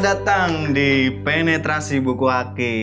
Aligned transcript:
Selamat 0.00 0.16
datang 0.24 0.72
di 0.72 1.12
Penetrasi 1.12 2.00
Buku 2.00 2.24
Aki. 2.24 2.76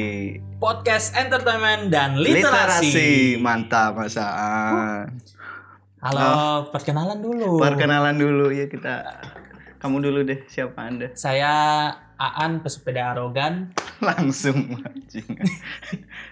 podcast 0.61 1.17
entertainment 1.17 1.89
dan 1.89 2.13
literasi. 2.13 3.41
Mantap 3.41 3.97
Mas 3.97 4.21
Aan. 4.21 5.17
Halo, 5.97 6.69
perkenalan 6.69 7.17
dulu. 7.17 7.57
Perkenalan 7.57 8.21
dulu 8.21 8.53
ya 8.53 8.69
kita. 8.69 9.17
Kamu 9.81 9.97
dulu 9.97 10.29
deh, 10.29 10.45
siapa 10.45 10.77
Anda? 10.77 11.09
Saya 11.17 11.49
Aan 12.21 12.61
pesepeda 12.61 13.17
arogan. 13.17 13.73
Langsung. 14.05 14.77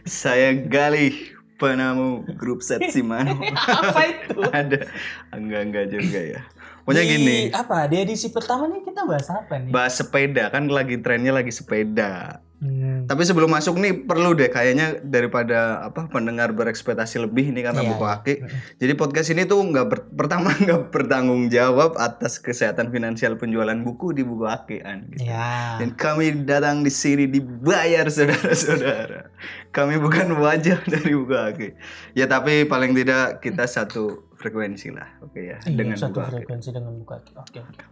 Saya 0.06 0.54
Galih, 0.70 1.34
penamu 1.58 2.30
grup 2.38 2.62
set 2.62 2.94
Simano. 2.94 3.42
Apa 3.82 4.02
itu? 4.06 4.38
Ada. 4.54 4.86
Enggak, 5.34 5.62
enggak 5.66 5.86
juga 5.90 6.20
ya. 6.22 6.42
Pokoknya 6.86 7.02
Di- 7.02 7.12
gini, 7.12 7.38
Apa? 7.50 7.90
Di 7.90 7.98
edisi 8.00 8.30
pertama 8.30 8.66
nih 8.66 8.86
kita 8.86 9.04
bahas 9.04 9.26
apa 9.28 9.58
nih? 9.58 9.74
bahas 9.74 9.94
sepeda 9.94 10.48
kan 10.48 10.70
lagi 10.70 10.96
trennya 10.98 11.34
lagi 11.34 11.50
sepeda. 11.50 12.40
Hmm, 12.56 13.04
Tapi 13.04 13.22
sebelum 13.22 13.52
masuk 13.52 13.76
nih 13.76 14.08
perlu 14.08 14.32
deh 14.32 14.48
kayaknya 14.48 15.04
daripada 15.04 15.60
apa 15.84 16.08
pendengar 16.08 16.50
berekspektasi 16.52 17.20
lebih 17.20 17.52
ini 17.52 17.60
karena 17.60 17.84
Iya, 17.84 17.90
buku 17.92 18.02
iya. 18.02 18.16
aki. 18.16 18.34
Jadi 18.80 18.94
podcast 18.96 19.28
ini 19.28 19.44
tuh 19.44 19.60
nggak 19.62 19.86
ber- 19.86 20.08
pertama 20.16 20.56
nggak 20.64 20.88
bertanggung 20.88 21.50
jawab 21.50 22.00
atas 22.00 22.40
kesehatan 22.40 22.90
finansial 22.90 23.36
penjualan 23.36 23.76
buku 23.78 24.14
di 24.14 24.24
buku 24.24 24.46
aki 24.46 24.78
an. 24.82 25.04
gitu. 25.12 25.28
Ya. 25.28 25.76
Dan 25.78 25.94
kami 25.94 26.32
datang 26.44 26.82
di 26.82 26.90
sini 26.90 27.28
dibayar 27.28 28.08
saudara-saudara. 28.56 29.30
Kami 29.70 29.98
bukan 29.98 30.34
wajah 30.36 30.80
dari 30.88 31.12
buku 31.12 31.36
aki. 31.36 31.70
Ya 32.14 32.26
tapi 32.26 32.64
paling 32.64 32.96
tidak 32.96 33.42
kita 33.42 33.68
satu 33.68 34.32
frekuensi 34.46 34.94
lah, 34.94 35.10
oke 35.26 35.42
ya 35.42 35.58
Iya, 35.66 35.74
dengan 35.74 35.98
satu 35.98 36.22
buku 36.22 36.30
aki. 36.30 36.34
frekuensi 36.38 36.70
dengan 36.70 36.94
buka. 37.02 37.16
Oke, 37.36 37.60
oke. 37.60 37.84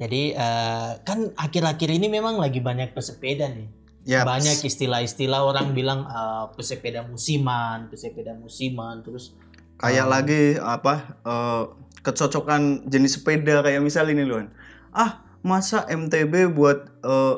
Jadi 0.00 0.22
eh, 0.32 0.90
kan 1.04 1.18
akhir-akhir 1.36 1.88
ini 1.92 2.08
memang 2.08 2.40
lagi 2.40 2.58
banyak 2.58 2.96
pesepeda 2.96 3.52
nih. 3.52 3.68
Ya 4.02 4.26
banyak 4.26 4.64
istilah-istilah 4.64 5.44
orang 5.44 5.76
bilang 5.76 6.08
eh, 6.08 6.44
pesepeda 6.56 7.04
musiman, 7.04 7.86
pesepeda 7.86 8.32
musiman, 8.34 9.04
terus 9.04 9.36
kayak 9.78 10.06
Um, 10.08 10.10
lagi 10.10 10.42
apa 10.58 10.94
eh, 11.22 11.62
kecocokan 12.00 12.88
jenis 12.88 13.20
sepeda 13.20 13.62
kayak 13.62 13.78
misal 13.78 14.10
ini 14.10 14.26
loh 14.26 14.42
ah 14.90 15.22
masa 15.42 15.86
MTB 15.86 16.50
buat 16.50 16.90
eh, 17.02 17.36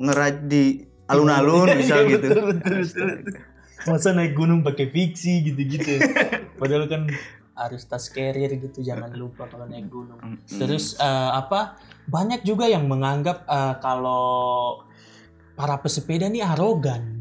ngeraj 0.00 0.36
di 0.48 0.88
alun-alun 1.04 1.68
misal 1.76 2.06
Iya, 2.06 2.16
gitu 2.16 2.26
betul, 2.32 2.44
betul, 2.54 2.74
betul, 2.80 3.08
betul. 3.28 3.34
Masa 3.80 4.12
naik 4.12 4.36
gunung 4.36 4.60
pakai 4.60 4.92
fiksi 4.92 5.40
gitu-gitu. 5.42 6.04
Padahal 6.60 6.84
kan 6.84 7.08
harus 7.60 7.84
tas 7.84 8.08
carrier 8.08 8.48
gitu, 8.56 8.80
jangan 8.80 9.12
lupa 9.12 9.44
kalau 9.44 9.68
naik 9.68 9.86
gunung. 9.86 10.16
Terus 10.48 10.96
eh, 10.96 11.30
apa? 11.30 11.76
Banyak 12.06 12.40
juga 12.42 12.64
yang 12.66 12.88
menganggap 12.88 13.44
eh, 13.44 13.74
kalau 13.78 14.80
para 15.52 15.76
pesepeda 15.78 16.26
ini 16.26 16.40
arogan. 16.40 17.20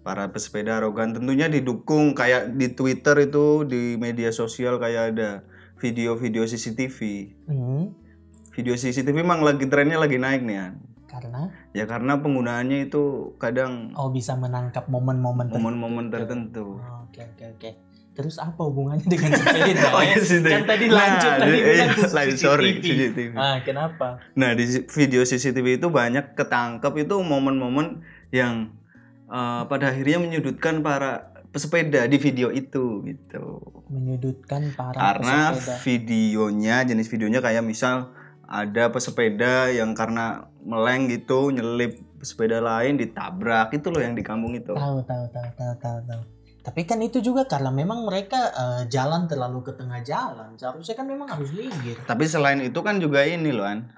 para 0.00 0.28
pesepeda 0.28 0.76
arogan 0.76 1.16
tentunya 1.16 1.48
didukung 1.48 2.12
kayak 2.12 2.52
di 2.54 2.68
Twitter 2.70 3.24
itu 3.24 3.64
di 3.64 3.96
media 3.96 4.28
sosial 4.30 4.76
kayak 4.76 5.16
ada 5.16 5.30
video-video 5.74 6.44
CCTV 6.44 6.98
Hmm, 7.44 7.96
video 8.52 8.76
CCTV 8.76 9.16
memang 9.16 9.40
lagi 9.40 9.64
trennya 9.64 9.96
lagi 9.96 10.20
naik 10.20 10.44
nih 10.44 10.60
An. 10.60 10.76
karena 11.08 11.48
ya 11.72 11.88
karena 11.88 12.20
penggunaannya 12.20 12.84
itu 12.84 13.32
kadang 13.38 13.96
oh 13.96 14.12
bisa 14.12 14.36
menangkap 14.36 14.84
momen-momen 14.88 15.48
tertentu. 15.48 15.56
momen-momen 15.62 16.06
tertentu 16.08 16.66
Oh, 16.76 17.08
Oke 17.08 17.24
oke 17.24 17.44
oke. 17.56 17.70
Terus 18.14 18.38
apa 18.38 18.62
hubungannya 18.62 19.02
dengan 19.10 19.34
sepeda? 19.34 19.90
Oh, 19.94 20.02
iya, 20.02 20.16
CCTV. 20.16 20.46
Kan 20.54 20.62
tadi 20.64 20.84
Nah, 20.86 20.94
lanjut 20.96 21.30
tadi 21.34 21.50
iya, 21.50 21.66
iya, 21.66 21.84
lanjut, 22.14 22.38
sorry, 22.38 22.70
CCTV. 22.78 23.34
Ah, 23.34 23.58
kenapa? 23.66 24.22
Nah 24.38 24.54
di 24.54 24.64
video 24.86 25.26
CCTV 25.26 25.82
itu 25.82 25.90
banyak 25.90 26.38
ketangkep 26.38 26.94
itu 27.04 27.14
momen-momen 27.18 28.06
yang 28.30 28.70
eh, 29.26 29.62
pada 29.66 29.90
akhirnya 29.90 30.22
menyudutkan 30.22 30.78
para 30.80 31.34
pesepeda 31.50 32.06
di 32.06 32.18
video 32.18 32.50
itu 32.50 33.02
gitu. 33.02 33.58
Menyudutkan 33.86 34.70
para 34.74 34.94
Karena 34.94 35.54
pesepeda. 35.54 35.74
videonya 35.82 36.76
jenis 36.82 37.06
videonya 37.06 37.42
kayak 37.42 37.62
misal 37.62 38.14
ada 38.44 38.90
pesepeda 38.90 39.70
yang 39.70 39.94
karena 39.94 40.46
meleng 40.62 41.10
gitu 41.10 41.50
nyelip 41.50 41.98
pesepeda 42.18 42.58
lain 42.58 42.94
ditabrak 42.96 43.74
itu 43.74 43.90
loh 43.90 43.98
yang 43.98 44.14
di 44.14 44.22
kampung 44.22 44.54
itu. 44.54 44.70
Tahu 44.70 45.02
tahu 45.02 45.24
tahu 45.30 45.48
tahu 45.58 45.74
tahu 45.78 45.98
tahu. 46.06 46.22
Tapi 46.64 46.88
kan 46.88 46.96
itu 47.04 47.20
juga 47.20 47.44
karena 47.44 47.68
memang 47.68 48.08
mereka 48.08 48.48
eh, 48.56 48.82
jalan 48.88 49.28
terlalu 49.28 49.60
ke 49.60 49.76
tengah 49.76 50.00
jalan. 50.00 50.56
Seharusnya 50.56 50.96
kan 50.96 51.04
memang 51.04 51.28
harus 51.28 51.52
minggir. 51.52 52.00
Tapi 52.08 52.24
selain 52.24 52.64
itu 52.64 52.80
kan 52.80 52.96
juga 52.96 53.20
ini 53.28 53.52
loh 53.52 53.68
An. 53.68 53.92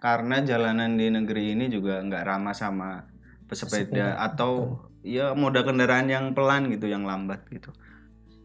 Karena 0.00 0.40
jalanan 0.40 0.96
di 0.96 1.12
negeri 1.12 1.52
ini 1.52 1.68
juga 1.68 2.00
nggak 2.00 2.24
ramah 2.24 2.56
sama 2.56 3.04
pesepeda, 3.44 3.84
Pesepeda, 3.84 4.06
atau 4.16 4.80
ya 5.04 5.36
moda 5.36 5.60
kendaraan 5.60 6.08
yang 6.08 6.32
pelan 6.32 6.72
gitu, 6.72 6.88
yang 6.88 7.04
lambat 7.04 7.44
gitu. 7.52 7.68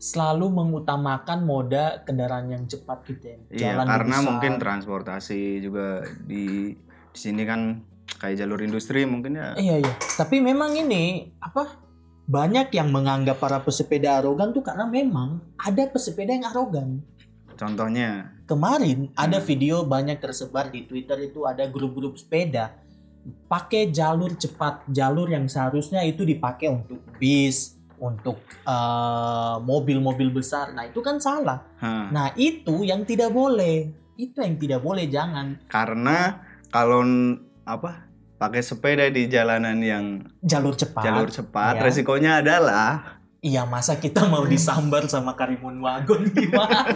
Selalu 0.03 0.51
mengutamakan 0.51 1.47
moda 1.47 2.03
kendaraan 2.03 2.51
yang 2.51 2.67
cepat 2.67 3.07
gitu 3.07 3.23
ya. 3.23 3.37
Iya, 3.47 3.59
Jalan 3.71 3.85
karena 3.87 4.17
besar. 4.19 4.27
mungkin 4.27 4.53
transportasi 4.59 5.63
juga 5.63 6.03
di 6.27 6.75
di 7.15 7.19
sini 7.23 7.47
kan 7.47 7.79
kayak 8.19 8.35
jalur 8.43 8.59
industri 8.59 9.07
mungkin 9.07 9.39
ya. 9.39 9.55
Iya 9.55 9.79
iya. 9.79 9.93
Tapi 10.19 10.43
memang 10.43 10.75
ini 10.75 11.31
apa? 11.39 11.84
Banyak 12.25 12.73
yang 12.73 12.89
menganggap 12.89 13.37
para 13.37 13.61
pesepeda 13.61 14.17
arogan 14.17 14.49
tuh 14.49 14.65
karena 14.65 14.89
memang 14.89 15.45
ada 15.61 15.85
pesepeda 15.85 16.33
yang 16.33 16.49
arogan. 16.49 17.05
Contohnya, 17.55 18.33
Kemarin 18.45 19.09
ada 19.17 19.41
Hmm. 19.41 19.47
video 19.47 19.81
banyak 19.81 20.21
tersebar 20.21 20.69
di 20.69 20.85
Twitter 20.85 21.17
itu 21.17 21.45
ada 21.49 21.65
grup-grup 21.65 22.13
sepeda 22.13 22.77
pakai 23.49 23.89
jalur 23.89 24.37
cepat, 24.37 24.85
jalur 24.85 25.25
yang 25.25 25.49
seharusnya 25.49 26.05
itu 26.05 26.21
dipakai 26.21 26.69
untuk 26.69 27.01
bis, 27.17 27.73
untuk 27.97 28.37
eh, 28.65 29.55
mobil-mobil 29.65 30.29
besar. 30.29 30.73
Nah, 30.73 30.85
itu 30.85 31.01
kan 31.01 31.17
salah. 31.17 31.61
ha, 31.81 32.09
Nah, 32.13 32.33
itu 32.37 32.85
yang 32.85 33.01
tidak 33.01 33.33
boleh. 33.33 33.89
Itu 34.17 34.41
yang 34.41 34.55
tidak 34.61 34.79
boleh 34.81 35.05
jangan 35.11 35.59
karena 35.67 36.39
kalau 36.69 37.01
apa 37.65 38.07
pakai 38.35 38.61
sepeda 38.61 39.07
di 39.07 39.27
jalanan 39.31 39.79
yang 39.79 40.05
jalur 40.43 40.75
cepat. 40.75 41.03
jalur 41.03 41.29
cepat, 41.31 41.79
ya. 41.79 41.81
resikonya 41.83 42.31
adalah 42.43 43.15
Iya, 43.45 43.61
masa 43.69 44.01
kita 44.01 44.25
mau 44.25 44.41
disambar 44.41 45.05
sama 45.05 45.37
Karimun 45.37 45.77
Wagon 45.77 46.25
gimana? 46.33 46.89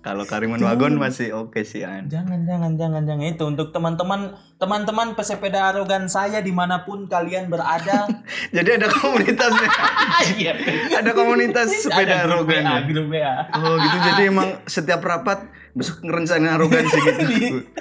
kalau 0.00 0.24
Karimun. 0.24 0.56
Wagon 0.56 0.96
masih 0.96 1.36
oke 1.36 1.60
sih 1.68 1.84
An. 1.84 2.08
Jangan, 2.08 2.48
jangan, 2.48 2.80
jangan, 2.80 3.04
jangan 3.04 3.28
itu 3.28 3.44
untuk 3.44 3.68
teman-teman, 3.68 4.40
teman-teman 4.56 5.12
pesepeda 5.12 5.68
arogan 5.68 6.08
saya 6.08 6.40
di 6.40 6.48
mana 6.48 6.88
pun 6.88 7.04
kalian 7.04 7.52
berada. 7.52 8.08
Jadi 8.56 8.80
ada 8.80 8.88
komunitasnya, 8.88 9.68
Iya, 10.40 10.52
ada 10.96 11.12
komunitas 11.12 11.68
sepeda 11.76 12.24
Ada 12.24 12.32
arogan. 12.32 12.64
Ya? 12.64 12.80
grup 12.88 13.12
WA. 13.12 13.36
Oh 13.52 13.76
gitu, 13.76 13.96
jadi 14.00 14.22
emang 14.32 14.64
setiap 14.64 15.04
rapat 15.04 15.44
besok 15.70 16.02
ngerencanain 16.02 16.58
arogansi 16.58 16.98
gitu. 16.98 17.24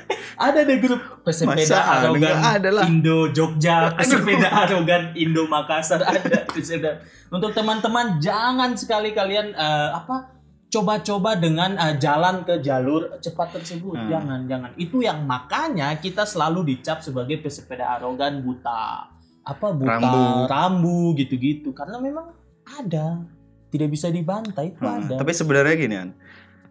Ada 0.47 0.63
deh 0.63 0.79
grup 0.79 1.01
pesepeda 1.27 1.67
Masa 1.67 1.79
arogan 1.99 2.31
Nggak 2.31 2.55
ada 2.63 2.69
lah. 2.71 2.83
Indo 2.87 3.27
Jogja, 3.35 3.91
pesepeda 3.91 4.47
arogan 4.63 5.11
Indo 5.19 5.43
Makassar 5.51 5.99
ada 5.99 6.47
pesepeda. 6.47 7.03
Untuk 7.27 7.51
teman-teman 7.51 8.23
jangan 8.23 8.71
sekali 8.79 9.11
kalian 9.11 9.51
eh, 9.51 9.89
apa 9.91 10.39
coba-coba 10.69 11.35
dengan 11.35 11.75
eh, 11.75 11.99
jalan 11.99 12.47
ke 12.47 12.61
jalur 12.63 13.19
cepat 13.19 13.59
tersebut. 13.59 13.99
Hmm. 13.99 14.07
Jangan, 14.07 14.39
jangan. 14.47 14.71
Itu 14.79 15.03
yang 15.03 15.25
makanya 15.25 15.97
kita 15.99 16.23
selalu 16.23 16.77
dicap 16.77 17.03
sebagai 17.03 17.41
pesepeda 17.41 17.99
arogan 17.99 18.39
buta. 18.45 19.11
Apa 19.43 19.73
buta 19.73 19.97
Rambu. 19.97 20.23
rambu 20.45 20.99
gitu-gitu 21.17 21.73
karena 21.73 21.97
memang 21.99 22.31
ada. 22.63 23.25
Tidak 23.69 23.85
bisa 23.85 24.09
dibantai 24.09 24.73
itu 24.73 24.81
Hmm, 24.81 24.97
ada. 25.05 25.21
Tapi 25.21 25.29
sebenarnya 25.29 25.75
gini 25.77 25.93
kan, 25.93 26.09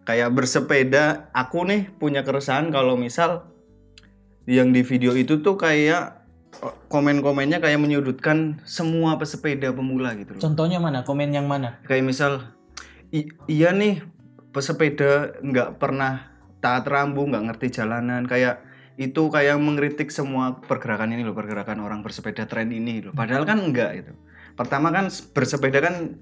kayak 0.09 0.33
bersepeda, 0.33 1.29
aku 1.37 1.69
nih 1.69 1.85
punya 2.01 2.25
keresahan 2.25 2.73
kalau 2.73 2.97
misal 2.97 3.53
yang 4.49 4.73
di 4.73 4.81
video 4.81 5.13
itu 5.13 5.37
tuh 5.45 5.53
kayak 5.53 6.25
oh, 6.65 6.73
komen-komennya 6.89 7.61
kayak 7.61 7.77
menyudutkan 7.77 8.57
semua 8.65 9.21
pesepeda 9.21 9.69
pemula 9.69 10.17
gitu 10.17 10.33
loh. 10.33 10.41
Contohnya 10.41 10.81
mana? 10.81 11.05
Komen 11.05 11.29
yang 11.29 11.45
mana? 11.45 11.77
Kayak 11.85 12.09
misal, 12.09 12.41
"I- 13.13 13.29
iya 13.45 13.69
nih 13.69 14.01
pesepeda 14.49 15.37
nggak 15.45 15.77
pernah 15.77 16.25
taat 16.57 16.89
rambu, 16.89 17.29
nggak 17.29 17.53
ngerti 17.53 17.77
jalanan, 17.77 18.25
kayak 18.25 18.65
itu 18.97 19.29
kayak 19.29 19.61
mengkritik 19.61 20.09
semua 20.09 20.57
pergerakan 20.57 21.13
ini 21.13 21.21
loh, 21.21 21.37
pergerakan 21.37 21.85
orang 21.85 22.01
bersepeda 22.01 22.49
tren 22.49 22.73
ini 22.73 23.05
loh. 23.05 23.13
Padahal 23.13 23.45
kan 23.45 23.61
enggak 23.61 23.93
itu. 23.93 24.11
Pertama 24.57 24.89
kan 24.89 25.13
bersepeda 25.37 25.85
kan 25.85 26.17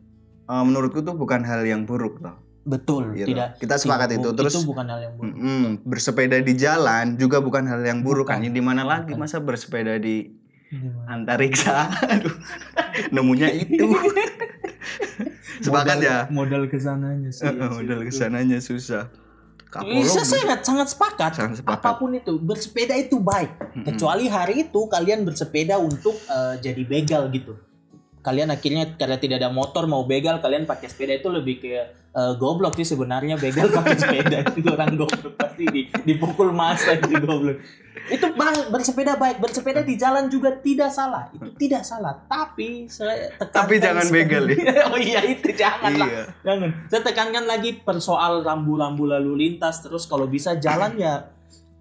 eh, 0.52 0.64
menurutku 0.68 1.00
tuh 1.08 1.16
bukan 1.16 1.48
hal 1.48 1.64
yang 1.64 1.88
buruk 1.88 2.20
loh. 2.20 2.47
Betul, 2.68 3.16
Gitu. 3.16 3.32
tidak 3.32 3.56
Kita 3.56 3.80
sepakat 3.80 4.12
tidak- 4.12 4.20
itu. 4.20 4.30
Terus 4.36 4.54
itu 4.54 4.68
bukan 4.68 4.86
hal 4.86 5.00
yang 5.02 5.14
buruk. 5.16 5.34
mm, 5.34 5.68
bersepeda 5.82 6.38
di 6.38 6.54
jalan 6.54 7.06
juga 7.16 7.40
bukan 7.40 7.64
hal 7.64 7.80
yang 7.82 8.04
buruk 8.04 8.28
kan. 8.28 8.44
Bukan. 8.44 8.52
Di 8.52 8.60
mana 8.60 8.84
lagi 8.84 9.16
Bukan. 9.16 9.24
masa 9.24 9.40
bersepeda 9.40 9.96
di 9.96 10.28
antariksa? 11.06 11.88
Aduh. 12.12 12.36
Nemunya 13.10 13.48
itu. 13.56 13.88
Sepakat 15.58 15.98
Modal- 15.98 16.06
ya? 16.06 16.18
Modal 16.30 16.64
ke 16.68 16.78
sananya 16.78 17.30
sih. 17.32 17.48
Heeh, 17.48 17.70
modal 17.72 18.00
ke 18.04 18.12
sananya 18.12 18.60
susah. 18.60 19.10
Bisa 19.84 20.24
sangat 20.24 20.64
sangat 20.64 20.88
sepakat. 20.90 21.32
Sangat 21.34 21.56
sepakat. 21.60 21.82
Apa 21.82 21.92
pun 21.96 22.14
itu, 22.14 22.36
bersepeda 22.38 22.96
itu 22.96 23.20
baik. 23.20 23.52
Mm-mm. 23.52 23.84
Kecuali 23.86 24.26
hari 24.28 24.66
itu 24.66 24.82
kalian 24.88 25.24
bersepeda 25.24 25.76
untuk 25.78 26.16
eh, 26.16 26.56
jadi 26.62 26.82
begal 26.84 27.28
gitu. 27.30 27.58
Kalian 28.20 28.48
akhirnya 28.50 28.96
karena 28.96 29.16
tidak 29.16 29.40
ada 29.40 29.50
motor 29.50 29.86
mau 29.86 30.04
begal, 30.04 30.40
kalian 30.40 30.64
pakai 30.64 30.88
sepeda 30.88 31.16
itu 31.16 31.28
lebih 31.28 31.60
ke 31.60 31.72
eh, 32.18 32.34
goblok 32.42 32.74
sih 32.74 32.88
sebenarnya 32.90 33.38
begal 33.38 33.70
pakai 33.70 33.96
sepeda 34.02 34.40
itu 34.58 34.68
orang 34.74 34.98
goblok 34.98 35.38
pasti 35.38 35.70
di, 35.70 35.82
dipukul 36.02 36.50
masa 36.50 36.98
itu 37.00 37.14
goblok. 37.22 37.62
Itu 38.08 38.32
ba- 38.40 38.72
bersepeda 38.72 39.20
baik, 39.20 39.44
bersepeda 39.44 39.84
di 39.84 40.00
jalan 40.00 40.32
juga 40.32 40.56
tidak 40.64 40.90
salah. 40.90 41.28
Itu 41.30 41.52
tidak 41.60 41.84
salah. 41.84 42.16
Tapi 42.26 42.88
saya 42.88 43.36
tekankan 43.36 43.68
Tapi 43.68 43.76
jangan 43.84 44.06
begal 44.08 44.44
ya. 44.48 44.56
oh 44.94 45.00
iya 45.00 45.22
itu 45.28 45.52
jangan 45.54 45.92
lah. 45.94 46.08
Iya. 46.08 46.24
Jangan. 46.42 46.70
Saya 46.88 47.02
tekankan 47.04 47.46
lagi 47.46 47.78
persoal 47.84 48.42
rambu-rambu 48.48 49.06
lalu 49.06 49.36
lintas 49.36 49.84
terus 49.84 50.08
kalau 50.08 50.26
bisa 50.26 50.56
jalan 50.56 50.96
ya 50.96 51.37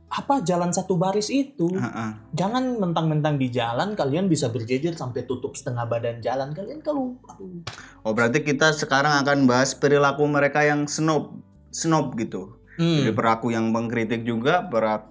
apa 0.06 0.38
jalan 0.46 0.70
satu 0.70 0.94
baris 0.94 1.28
itu 1.34 1.66
Heeh. 1.74 2.10
jangan 2.30 2.78
mentang-mentang 2.78 3.36
di 3.36 3.50
jalan 3.50 3.98
kalian 3.98 4.30
bisa 4.30 4.48
berjejer 4.54 4.94
sampai 4.94 5.26
tutup 5.26 5.58
setengah 5.58 5.82
badan 5.82 6.22
jalan 6.22 6.54
kalian 6.54 6.78
kalau 6.78 7.18
aduh. 7.26 7.60
Oh 8.06 8.14
berarti 8.14 8.46
kita 8.46 8.70
sekarang 8.70 9.18
akan 9.26 9.50
bahas 9.50 9.74
perilaku 9.74 10.22
mereka 10.30 10.62
yang 10.62 10.86
snob, 10.86 11.42
snob 11.74 12.14
gitu. 12.16 12.54
Jadi 12.76 13.08
Hmm. 13.08 13.16
pelaku 13.16 13.56
yang 13.56 13.72
mengkritik 13.72 14.20
juga, 14.28 14.60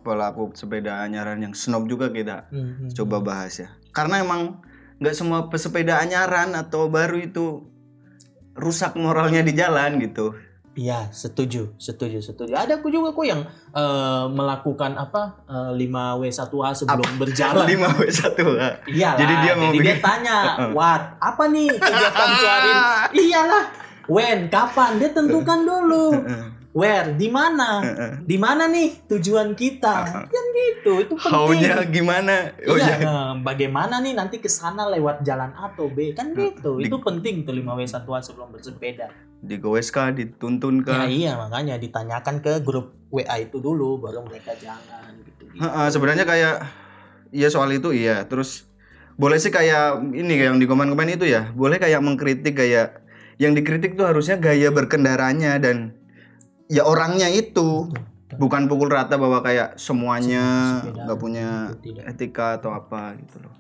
pelaku 0.06 0.54
sepeda 0.54 1.02
anyaran 1.02 1.42
yang 1.42 1.58
snob 1.58 1.90
juga 1.90 2.14
kita 2.14 2.46
Hmm, 2.54 2.88
hmm. 2.88 2.90
coba 2.94 3.18
bahas 3.26 3.58
ya. 3.58 3.74
Karena 3.90 4.22
emang 4.22 4.62
nggak 5.02 5.16
semua 5.18 5.50
pesepeda 5.50 5.98
anyaran 5.98 6.54
atau 6.54 6.88
baru 6.88 7.20
itu 7.26 7.66
rusak 8.56 8.96
moralnya 8.96 9.42
di 9.44 9.52
jalan 9.52 9.98
gitu. 10.00 10.38
Iya, 10.76 11.08
setuju, 11.16 11.72
setuju, 11.80 12.20
setuju. 12.20 12.52
Ada 12.52 12.84
aku 12.84 12.92
juga 12.92 13.16
kok 13.16 13.24
yang 13.24 13.48
eh, 13.72 14.26
melakukan 14.28 15.00
apa 15.00 15.48
eh, 15.48 15.72
5W1A 15.72 16.70
sebelum 16.76 17.10
berjalan. 17.16 17.64
5 17.64 17.96
w 17.96 18.02
1 18.04 18.92
Iya 18.92 19.10
Jadi 19.16 19.34
dia 19.40 19.54
mau 19.56 19.72
jadi 19.72 19.80
dia 19.80 19.96
tanya, 20.04 20.38
Wat, 20.76 21.04
apa 21.24 21.44
nih 21.48 21.72
kegiatan 21.80 22.28
sehari? 22.36 22.72
Iyalah, 23.24 23.64
when, 24.12 24.52
kapan? 24.52 25.00
Dia 25.00 25.16
tentukan 25.16 25.60
dulu. 25.64 26.06
Where, 26.76 27.16
di 27.16 27.32
mana? 27.32 27.80
Di 28.20 28.36
mana 28.36 28.68
nih 28.68 29.08
tujuan 29.08 29.56
kita? 29.56 30.28
Kan 30.28 30.46
gitu, 30.52 31.08
itu 31.08 31.16
penting. 31.16 31.32
Haunya 31.32 31.88
gimana? 31.88 32.52
Oh 32.68 32.76
iya, 32.76 33.00
iya. 33.00 33.08
nah, 33.08 33.32
bagaimana 33.40 34.04
nih 34.04 34.12
nanti 34.12 34.44
ke 34.44 34.52
sana 34.52 34.92
lewat 34.92 35.24
jalan 35.24 35.56
A 35.56 35.72
atau 35.72 35.88
B? 35.88 36.12
Kan 36.12 36.36
gitu. 36.36 36.84
Di- 36.84 36.92
Itu 36.92 37.00
penting 37.00 37.48
tuh 37.48 37.56
5W1A 37.56 38.20
sebelum 38.20 38.52
bersepeda. 38.52 39.08
Digowes 39.40 39.88
kah, 39.88 40.12
dituntun 40.12 40.84
Ya 40.84 40.84
kah? 40.84 41.08
iya, 41.08 41.32
makanya 41.40 41.80
ditanyakan 41.80 42.44
ke 42.44 42.60
grup 42.60 42.92
WA 43.08 43.40
itu 43.40 43.64
dulu 43.64 44.04
baru 44.04 44.28
mereka 44.28 44.52
jangan 44.60 45.16
gitu. 45.24 45.48
Heeh, 45.56 45.88
sebenarnya 45.88 46.28
kayak 46.28 46.56
iya 47.32 47.48
soal 47.48 47.72
itu 47.72 47.96
iya. 47.96 48.28
Terus 48.28 48.68
boleh 49.16 49.40
sih 49.40 49.48
kayak 49.48 50.12
ini 50.12 50.36
kayak 50.36 50.52
yang 50.52 50.60
di 50.60 50.68
komen-komen 50.68 51.08
itu 51.08 51.24
ya. 51.24 51.56
Boleh 51.56 51.80
kayak 51.80 52.04
mengkritik 52.04 52.52
kayak 52.52 53.00
yang 53.40 53.56
dikritik 53.56 53.96
tuh 53.96 54.12
harusnya 54.12 54.36
gaya 54.36 54.76
berkendaranya 54.76 55.56
dan 55.56 55.96
ya 56.72 56.84
orangnya 56.86 57.30
itu 57.30 57.90
bukan 58.36 58.66
pukul 58.68 58.90
rata 58.90 59.16
bahwa 59.16 59.40
kayak 59.46 59.78
semuanya 59.78 60.80
nggak 60.84 61.20
punya 61.20 61.72
tidak. 61.80 62.04
etika 62.10 62.48
atau 62.58 62.74
apa 62.74 63.16
gitu 63.22 63.40
loh. 63.46 63.56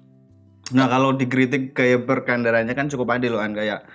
Nah 0.73 0.89
kalau 0.89 1.13
dikritik 1.13 1.77
kayak 1.77 2.09
berkendaranya 2.09 2.73
kan 2.73 2.89
cukup 2.89 3.15
adil 3.15 3.37
loh 3.37 3.41
kan 3.45 3.53
kayak 3.53 3.85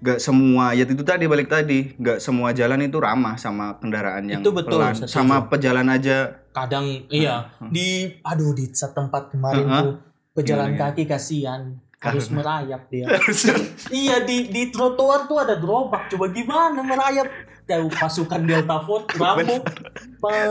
nggak 0.00 0.16
semua 0.16 0.72
ya 0.72 0.88
itu 0.88 1.04
tadi 1.04 1.28
balik 1.28 1.52
tadi 1.52 1.92
nggak 2.00 2.24
semua 2.24 2.56
jalan 2.56 2.80
itu 2.88 2.96
ramah 2.96 3.36
sama 3.36 3.76
kendaraan 3.76 4.24
yang 4.32 4.40
Itu 4.40 4.56
betul, 4.56 4.80
pelan 4.80 4.96
setuju. 4.96 5.12
sama 5.12 5.36
pejalan 5.52 5.92
aja 5.92 6.40
kadang 6.56 7.04
iya 7.12 7.52
di 7.68 8.08
aduh 8.24 8.56
di 8.56 8.72
setempat 8.72 9.28
kemarin 9.28 9.68
Heeh. 9.68 9.82
tuh 9.84 9.92
pejalan 10.32 10.72
Gimana? 10.72 10.88
kaki 10.88 11.04
kasihan 11.04 11.76
harus 12.00 12.32
merayap 12.32 12.88
dia 12.88 13.12
iya 13.92 14.24
di 14.24 14.48
di 14.48 14.72
trotoar 14.72 15.28
tuh 15.28 15.36
ada 15.36 15.60
gerobak 15.60 16.08
coba 16.08 16.32
gimana 16.32 16.80
merayap 16.80 17.28
tahu 17.70 17.86
pasukan 17.88 18.40
Delta 18.42 18.76
Force 18.82 19.06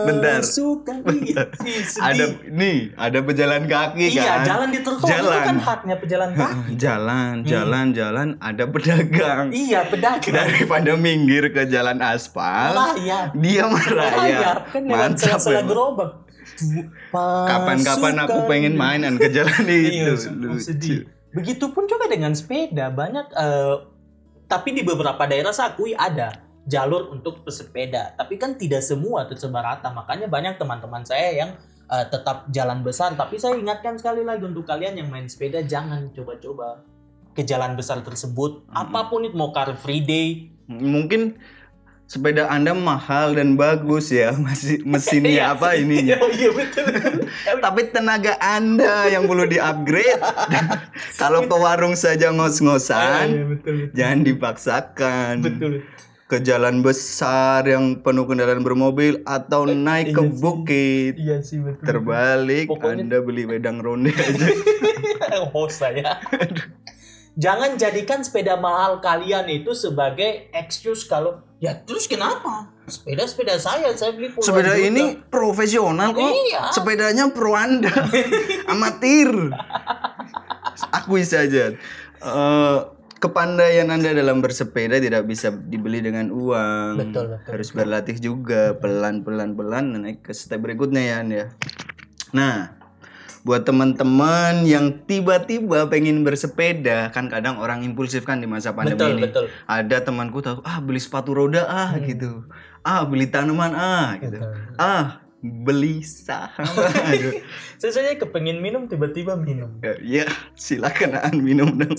Bentar. 0.07 0.39
pasukan. 0.39 0.97
Iya 1.05 1.43
ada 1.99 2.25
nih 2.47 2.95
ada 2.95 3.19
pejalan 3.19 3.67
kaki 3.67 4.05
iya 4.09 4.41
kan? 4.41 4.47
jalan 4.47 4.67
di 4.71 4.79
trotoar 4.79 5.05
itu 5.05 5.19
Jalan. 5.21 5.43
kan 5.45 5.57
haknya 5.59 5.95
pejalan 5.99 6.29
kaki. 6.33 6.71
jalan 6.75 7.33
Hmm. 7.35 7.45
jalan 7.45 7.85
jalan 7.91 8.27
ada 8.39 8.63
pedagang. 8.65 9.45
Iya 9.51 9.79
pedagang. 9.85 10.33
Daripada 10.33 10.91
minggir 10.95 11.51
ke 11.51 11.67
jalan 11.67 11.99
aspal 11.99 12.73
merayap 12.73 13.29
dia 13.35 13.63
merayap. 13.67 14.71
Kan 14.71 14.83
mantap 14.87 15.37
emang. 15.43 15.67
gerobak. 15.67 16.11
Kapan-kapan 17.45 18.15
aku 18.19 18.39
pengen 18.45 18.73
mainan 18.73 19.15
ke 19.15 19.29
jalan 19.29 19.53
Iya, 19.63 20.15
itu. 20.17 20.29
lucu. 20.33 20.59
sedih. 20.59 20.99
Begitupun 21.29 21.85
juga 21.85 22.09
dengan 22.09 22.33
sepeda, 22.33 22.89
banyak 22.89 23.27
eh, 23.31 23.75
tapi 24.49 24.73
di 24.73 24.81
beberapa 24.81 25.21
daerah 25.23 25.53
saya 25.53 25.71
akui 25.71 25.93
ada 25.93 26.48
jalur 26.69 27.09
untuk 27.09 27.41
pesepeda, 27.41 28.13
tapi 28.13 28.37
kan 28.37 28.53
tidak 28.53 28.85
semua 28.85 29.25
tersebar 29.25 29.65
rata. 29.65 29.89
Makanya 29.89 30.29
banyak 30.29 30.61
teman-teman 30.61 31.01
saya 31.01 31.33
yang 31.33 31.51
eh, 31.89 32.05
tetap 32.07 32.45
jalan 32.53 32.85
besar, 32.85 33.17
tapi 33.17 33.41
saya 33.41 33.57
ingatkan 33.57 33.97
sekali 33.97 34.21
lagi 34.21 34.45
untuk 34.45 34.69
kalian 34.69 35.01
yang 35.01 35.09
main 35.09 35.25
sepeda 35.25 35.65
jangan 35.65 36.13
coba-coba 36.13 36.85
ke 37.33 37.41
jalan 37.41 37.73
besar 37.73 38.05
tersebut. 38.05 38.69
Mm-mm. 38.69 38.77
Apa 38.77 39.09
pun 39.09 39.25
itu 39.25 39.33
mau 39.33 39.49
car 39.49 39.73
free 39.73 40.05
day, 40.05 40.27
mungkin 40.69 41.41
sepeda 42.09 42.49
anda 42.49 42.73
mahal 42.73 43.37
dan 43.37 43.53
bagus 43.53 44.09
ya 44.09 44.33
masih 44.45 44.81
mesinnya 44.81 45.53
apa 45.53 45.77
ininya 45.77 46.17
Oh 46.25 46.33
iya 46.33 46.49
betul. 46.49 46.89
tapi 47.65 47.93
tenaga 47.93 48.33
anda 48.41 49.05
yang 49.13 49.29
perlu 49.29 49.45
di 49.45 49.61
upgrade 49.61 50.17
kalau 51.21 51.45
ke 51.45 51.53
warung 51.53 51.93
saja 51.93 52.33
ngos-ngosan 52.33 53.29
Iya, 53.29 53.43
betul. 53.45 53.75
jangan 53.93 54.19
dipaksakan 54.25 55.33
Betul. 55.45 55.85
Ke 56.29 56.37
jalan 56.39 56.79
besar 56.79 57.65
yang 57.65 57.99
penuh 57.99 58.23
kendaraan 58.23 58.61
bermobil 58.61 59.25
atau 59.25 59.65
naik 59.65 60.13
ke 60.13 60.21
iya 60.21 60.29
sih. 60.29 60.37
bukit 60.37 61.13
Iya 61.17 61.37
sih 61.41 61.57
betul. 61.57 61.81
terbalik 61.83 62.69
Pokoknya- 62.69 63.01
anda 63.03 63.17
beli 63.19 63.43
wedang 63.43 63.81
ronde 63.81 64.13
aja 64.15 64.47
host 65.49 65.79
saya. 65.81 66.21
Jangan 67.33 67.75
jadikan 67.75 68.19
sepeda 68.19 68.55
mahal 68.55 68.99
kalian 68.99 69.47
itu 69.47 69.73
sebagai 69.73 70.51
excuse 70.51 71.01
kalau 71.03 71.39
ya 71.57 71.73
terus 71.73 72.05
kenapa? 72.05 72.69
Sepeda 72.85 73.23
sepeda 73.23 73.55
saya 73.55 73.89
saya 73.91 74.11
beli 74.11 74.29
puluhan 74.29 74.45
sepeda 74.45 74.71
juta. 74.71 74.85
ini 74.85 75.03
profesional 75.25 76.09
kok 76.11 76.29
Iya. 76.29 76.61
sepedanya 76.69 77.25
pro 77.29 77.53
anda 77.53 77.89
amatir 78.69 79.33
akui 80.91 81.23
saja 81.23 81.73
Eh, 82.19 82.77
kepandaian 83.19 83.87
anda 83.91 84.15
dalam 84.15 84.39
bersepeda 84.39 84.97
tidak 84.97 85.27
bisa 85.27 85.51
dibeli 85.51 85.99
dengan 85.99 86.31
uang 86.31 86.95
Betul, 86.97 87.35
betul, 87.35 87.51
harus 87.51 87.69
berlatih 87.75 88.17
juga 88.17 88.73
pelan 88.79 89.21
pelan 89.21 89.53
pelan 89.53 89.95
naik 89.99 90.23
ke 90.23 90.31
step 90.31 90.63
berikutnya 90.63 91.01
ya 91.03 91.15
anda 91.21 91.43
nah 92.31 92.79
buat 93.39 93.63
teman-teman 93.63 94.67
yang 94.67 95.07
tiba-tiba 95.07 95.87
pengen 95.87 96.27
bersepeda 96.27 97.07
kan 97.15 97.31
kadang 97.31 97.55
orang 97.59 97.87
impulsif 97.87 98.27
kan 98.27 98.43
di 98.43 98.47
masa 98.47 98.75
pandemi 98.75 98.99
betul 98.99 99.11
ini 99.15 99.23
betul. 99.23 99.45
ada 99.63 99.97
temanku 100.03 100.43
tahu 100.43 100.59
ah 100.67 100.83
beli 100.83 100.99
sepatu 100.99 101.31
roda 101.31 101.63
ah 101.63 101.95
Hmm. 101.95 102.03
gitu 102.03 102.31
ah 102.83 103.07
beli 103.07 103.31
tanaman 103.31 103.71
ah 103.75 104.19
gitu 104.19 104.43
betul. 104.43 104.53
ah 104.75 105.23
beli 105.39 106.03
saham 106.03 106.67
Aduh. 107.07 107.39
Saya 107.79 107.91
saya 107.95 108.19
kepengen 108.19 108.59
minum 108.59 108.91
tiba-tiba 108.91 109.39
minum. 109.39 109.79
ya 110.03 110.27
silakan 110.59 111.15
Aan, 111.15 111.39
minum 111.39 111.71
dong 111.75 111.95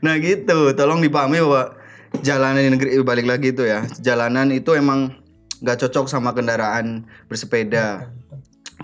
nah 0.00 0.16
gitu 0.16 0.72
tolong 0.72 1.04
dipahami 1.04 1.44
bahwa 1.44 1.76
jalanan 2.24 2.64
di 2.64 2.70
negeri 2.72 2.96
balik 3.04 3.28
lagi 3.28 3.52
itu 3.52 3.68
ya 3.68 3.84
jalanan 4.00 4.48
itu 4.48 4.72
emang 4.72 5.12
nggak 5.60 5.84
cocok 5.84 6.08
sama 6.08 6.32
kendaraan 6.32 7.04
bersepeda 7.28 8.08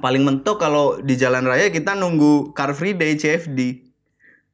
paling 0.02 0.20
mentok 0.20 0.60
kalau 0.60 1.00
di 1.00 1.16
jalan 1.16 1.48
raya 1.48 1.72
kita 1.72 1.96
nunggu 1.96 2.52
car 2.52 2.76
free 2.76 2.92
day 2.92 3.16
CFD 3.16 3.88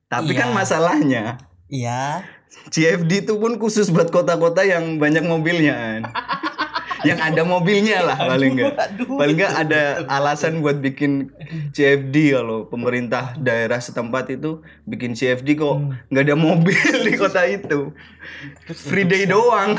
tapi 0.07 0.35
kan 0.35 0.51
Iya. 0.51 0.57
masalahnya 0.57 1.25
Iya. 1.71 2.23
CFD 2.67 3.25
itu 3.25 3.39
pun 3.39 3.59
khusus 3.59 3.91
buat 3.91 4.11
kota-kota 4.11 4.67
yang 4.67 4.99
banyak 4.99 5.23
mobilnya 5.23 5.75
An. 5.75 6.03
yang 7.05 7.19
ada 7.21 7.43
mobilnya 7.43 8.05
lah 8.05 8.17
paling 8.19 8.57
enggak 8.57 8.77
paling 9.09 9.37
enggak 9.41 9.55
ada 9.57 9.83
alasan 10.09 10.61
buat 10.61 10.79
bikin 10.79 11.33
CFD 11.73 12.37
kalau 12.37 12.69
pemerintah 12.69 13.35
daerah 13.41 13.81
setempat 13.81 14.29
itu 14.33 14.61
bikin 14.85 15.17
CFD 15.17 15.57
kok 15.57 15.77
Hmm. 15.81 15.97
nggak 16.13 16.25
ada 16.29 16.37
mobil 16.37 16.77
di 17.07 17.13
kota 17.17 17.47
itu 17.47 17.95
free 18.75 19.07
day 19.07 19.25
doang 19.25 19.79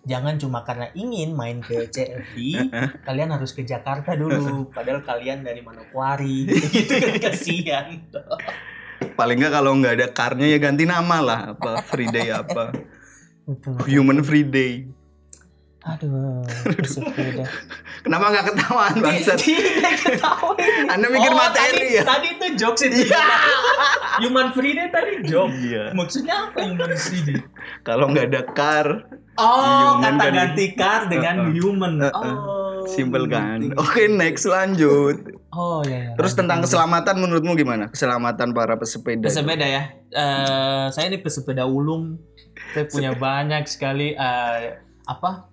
Jangan 0.00 0.40
cuma 0.40 0.64
karena 0.66 0.90
ingin 0.96 1.36
main 1.36 1.60
ke 1.62 1.86
CFD, 1.86 2.34
kalian 3.06 3.30
harus 3.30 3.52
ke 3.52 3.62
Jakarta 3.62 4.16
dulu. 4.16 4.72
Padahal 4.72 5.04
kalian 5.04 5.44
dari 5.44 5.60
Manokwari. 5.60 6.50
gitu 6.74 6.98
kan 6.98 7.14
kasihan. 7.20 7.86
paling 9.14 9.36
enggak 9.40 9.54
kalau 9.60 9.72
nggak 9.76 9.94
ada 10.00 10.06
karnya 10.12 10.46
ya 10.50 10.58
ganti 10.60 10.84
nama 10.88 11.20
lah 11.20 11.40
apa 11.56 11.84
free 11.88 12.08
day 12.08 12.32
apa 12.32 12.72
human 13.88 14.20
free 14.20 14.44
day 14.44 14.88
Aduh, 15.80 16.44
bersepeda. 16.76 17.48
Kenapa 18.04 18.24
nggak 18.28 18.44
ketahuan 18.52 18.94
bangsat? 19.00 19.40
Tidak 19.40 19.94
ketawa 20.04 20.52
ini. 20.60 20.92
Anda 20.92 21.06
mikir 21.08 21.32
Oh, 21.32 21.36
materi 21.40 21.72
tadi, 21.72 21.96
ya? 21.96 22.02
Tadi 22.04 22.28
itu 22.36 22.46
jokes 22.60 22.82
itu. 22.84 22.96
Iya. 23.08 23.24
Human 24.20 24.52
free 24.52 24.76
day 24.76 24.92
tadi 24.92 25.24
joke. 25.24 25.48
Iya. 25.56 25.96
Maksudnya 25.96 26.52
apa 26.52 26.68
human 26.68 26.92
free 27.00 27.22
day? 27.24 27.40
Kalau 27.80 28.12
nggak 28.12 28.28
ada 28.28 28.42
car, 28.52 28.86
Oh, 29.40 29.96
Human 29.96 30.20
kata 30.20 30.24
kan 30.28 30.32
ganti 30.36 30.66
car 30.76 31.00
dengan 31.08 31.48
Uh-uh. 31.48 31.56
human. 31.56 31.92
Uh-uh. 31.96 32.12
Oh. 32.12 32.84
simple 32.84 33.24
kan. 33.28 33.72
Oke, 33.80 34.04
next 34.08 34.44
lanjut. 34.44 35.16
Oh 35.52 35.80
iya. 35.84 36.12
iya. 36.12 36.16
Terus 36.16 36.32
Lanjut, 36.32 36.40
tentang 36.44 36.58
keselamatan 36.64 37.14
menurutmu 37.24 37.52
gimana? 37.56 37.88
Keselamatan 37.88 38.52
para 38.52 38.76
pesepeda. 38.76 39.24
itu? 39.24 39.32
pesepeda 39.32 39.64
ya. 39.64 39.82
Eh, 40.12 40.86
saya 40.92 41.08
ini 41.08 41.24
pesepeda 41.24 41.64
ulung. 41.64 42.20
Saya 42.76 42.84
punya 42.88 43.12
banyak 43.16 43.64
sekali 43.64 44.12
eh, 44.12 44.76
apa 45.08 45.49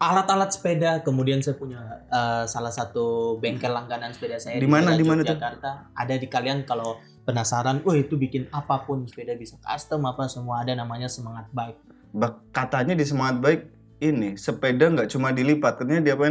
alat-alat 0.00 0.50
sepeda. 0.50 1.04
Kemudian 1.04 1.44
saya 1.44 1.54
punya 1.60 2.02
eh, 2.08 2.44
salah 2.48 2.72
satu 2.72 3.36
bengkel 3.38 3.70
langganan 3.70 4.10
sepeda 4.16 4.40
saya 4.40 4.56
Di 4.56 4.66
mana, 4.66 4.96
di 4.96 5.04
mana? 5.04 5.22
Yogyakarta. 5.22 5.92
Ada 5.92 6.16
di 6.16 6.26
kalian 6.26 6.64
kalau 6.64 6.96
penasaran, 7.28 7.84
wah 7.84 7.94
itu 7.94 8.16
bikin 8.16 8.48
apa 8.50 8.82
pun 8.88 9.04
sepeda 9.04 9.36
bisa 9.36 9.60
custom 9.60 10.08
apa 10.08 10.26
semua 10.26 10.64
ada 10.64 10.72
namanya 10.72 11.06
semangat 11.06 11.46
bike. 11.52 11.78
Katanya 12.50 12.98
di 12.98 13.04
semangat 13.06 13.38
baik 13.38 13.60
ini 14.02 14.34
sepeda 14.34 14.90
nggak 14.90 15.12
cuma 15.12 15.30
dilipat, 15.30 15.78
katanya 15.78 16.02
di 16.02 16.10
apa 16.10 16.24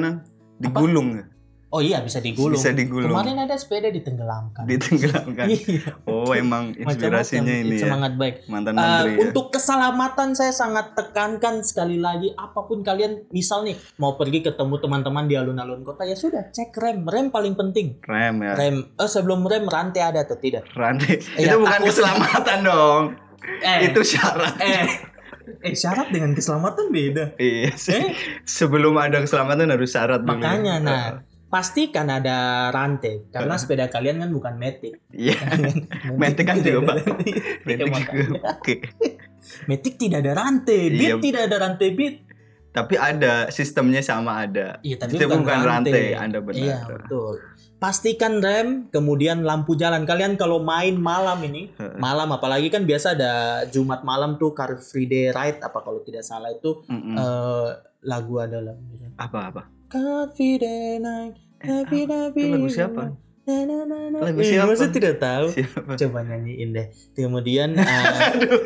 Digulung 0.59 1.15
ya? 1.15 1.25
Oh 1.69 1.79
iya 1.79 2.01
bisa 2.01 2.17
digulung. 2.17 2.57
Bisa 2.57 2.73
digulung. 2.73 3.13
Kemarin 3.13 3.37
ada 3.39 3.53
sepeda 3.53 3.87
ditenggelamkan. 3.87 4.65
Ditenggelamkan. 4.65 5.45
Iya. 5.69 6.01
Oh, 6.03 6.33
emang 6.33 6.73
inspirasinya 6.73 7.53
ini 7.53 7.77
ya. 7.77 7.85
Semangat 7.85 8.13
baik. 8.15 8.35
Mantan 8.45 8.73
Eh, 8.73 8.75
menteri 8.75 9.09
ya. 9.11 9.17
Untuk 9.23 9.45
keselamatan 9.49 10.33
saya 10.33 10.49
sangat 10.49 10.93
tekankan 10.93 11.61
sekali 11.61 11.97
lagi 11.97 12.33
apa 12.33 12.57
pun 12.59 12.81
kalian 12.81 13.29
misal 13.29 13.61
nih 13.61 13.77
mau 13.95 14.15
pergi 14.15 14.41
ketemu 14.41 14.75
teman-teman 14.77 15.23
di 15.23 15.35
alun-alun 15.35 15.83
kota 15.83 16.03
ya 16.03 16.15
sudah 16.15 16.49
cek 16.49 16.73
rem 16.73 17.05
rem 17.05 17.29
paling 17.29 17.53
penting 17.53 18.01
Rem 18.01 18.39
ya. 18.39 18.53
rem 18.55 18.89
eh 18.91 19.05
sebelum 19.07 19.43
rem 19.43 19.65
rantai 19.65 20.01
ada 20.03 20.21
atau 20.21 20.35
tidak 20.35 20.65
Rantai. 20.73 21.21
Iya, 21.35 21.53
itu 21.53 21.55
bukan 21.59 21.69
takut. 21.75 21.87
keselamatan 21.87 22.57
dong. 22.63 23.03
eh 23.61 23.77
Itu 23.85 24.01
syarat. 24.03 24.53
eh 24.59 24.85
eh 25.61 25.73
syarat 25.73 26.09
dengan 26.09 26.33
keselamatan 26.33 26.89
beda 26.89 27.25
Iya 27.35 27.71
sih. 27.73 27.93
eh 27.93 28.09
Sebelum 28.43 28.93
ada 28.95 29.21
keselamatan 29.21 29.69
harus 29.69 29.89
syarat 29.89 30.21
dulu. 30.21 30.33
makanya 30.35 30.75
nah 30.79 31.03
pastikan 31.49 32.05
ada 32.07 32.37
rantai 32.69 33.25
karena 33.27 33.57
sepeda 33.57 33.85
kalian 33.85 34.21
kan 34.21 34.29
bukan 34.29 34.53
metik 34.55 35.01
Iya. 35.09 35.33
Metik 36.21 36.45
kan 36.45 36.61
juga, 36.61 36.79
Pak. 36.85 36.95
Iya, 37.25 37.41
Metik 37.65 37.89
makanya. 37.89 38.21
juga. 38.23 38.39
Oke. 38.53 38.75
metik 39.65 39.97
tidak 39.97 40.21
ada 40.21 40.33
rantai 40.35 40.81
beat 40.89 41.09
Iya. 41.09 41.15
tidak 41.17 41.41
ada 41.49 41.57
rantai 41.59 41.89
beat 41.91 42.15
Tapi 42.69 42.93
ada 42.95 43.49
sistemnya 43.49 43.97
sama 43.99 44.45
ada. 44.45 44.77
Iya, 44.85 45.01
tapi 45.01 45.17
Itu 45.17 45.25
bukan, 45.25 45.41
bukan 45.41 45.61
rantai, 45.65 46.13
Anda 46.13 46.37
benar. 46.37 46.53
Iya, 46.61 46.77
betul. 46.85 47.41
Pastikan 47.81 48.37
rem, 48.39 48.85
kemudian 48.93 49.41
lampu 49.41 49.73
jalan. 49.73 50.05
Kalian 50.05 50.37
kalau 50.37 50.61
main 50.61 50.93
malam 50.93 51.41
ini, 51.41 51.73
malam 51.97 52.29
apalagi 52.29 52.69
kan 52.69 52.85
biasa 52.85 53.17
ada 53.17 53.33
Jumat 53.65 54.05
malam 54.05 54.37
tuh 54.37 54.53
Car 54.53 54.77
Free 54.77 55.09
Day 55.09 55.33
Ride 55.33 55.65
apa 55.65 55.81
kalau 55.81 56.05
tidak 56.05 56.21
salah 56.21 56.53
itu 56.53 56.85
Mm-mm. 56.85 57.17
eh, 57.17 57.69
lagu 58.05 58.37
ada 58.37 58.61
lagu. 58.61 58.85
apa 59.17 59.39
apa? 59.49 59.61
Day 59.89 61.01
Night. 61.01 61.35
Eh, 61.59 61.83
Itu 61.91 62.45
lagu 62.55 62.69
siapa? 62.71 63.03
na, 63.49 63.65
na, 63.65 63.77
na, 63.83 63.97
na. 64.13 64.17
Lagu 64.21 64.39
Eh, 64.39 64.47
siapa? 64.47 64.69
masa 64.69 64.93
tidak 64.93 65.17
tahu? 65.17 65.49
Siapa? 65.49 65.97
Coba 65.97 66.21
nyanyiin 66.21 66.69
deh. 66.69 66.87
Kemudian 67.17 67.73
eh, 67.81 68.37
Aduh. 68.37 68.61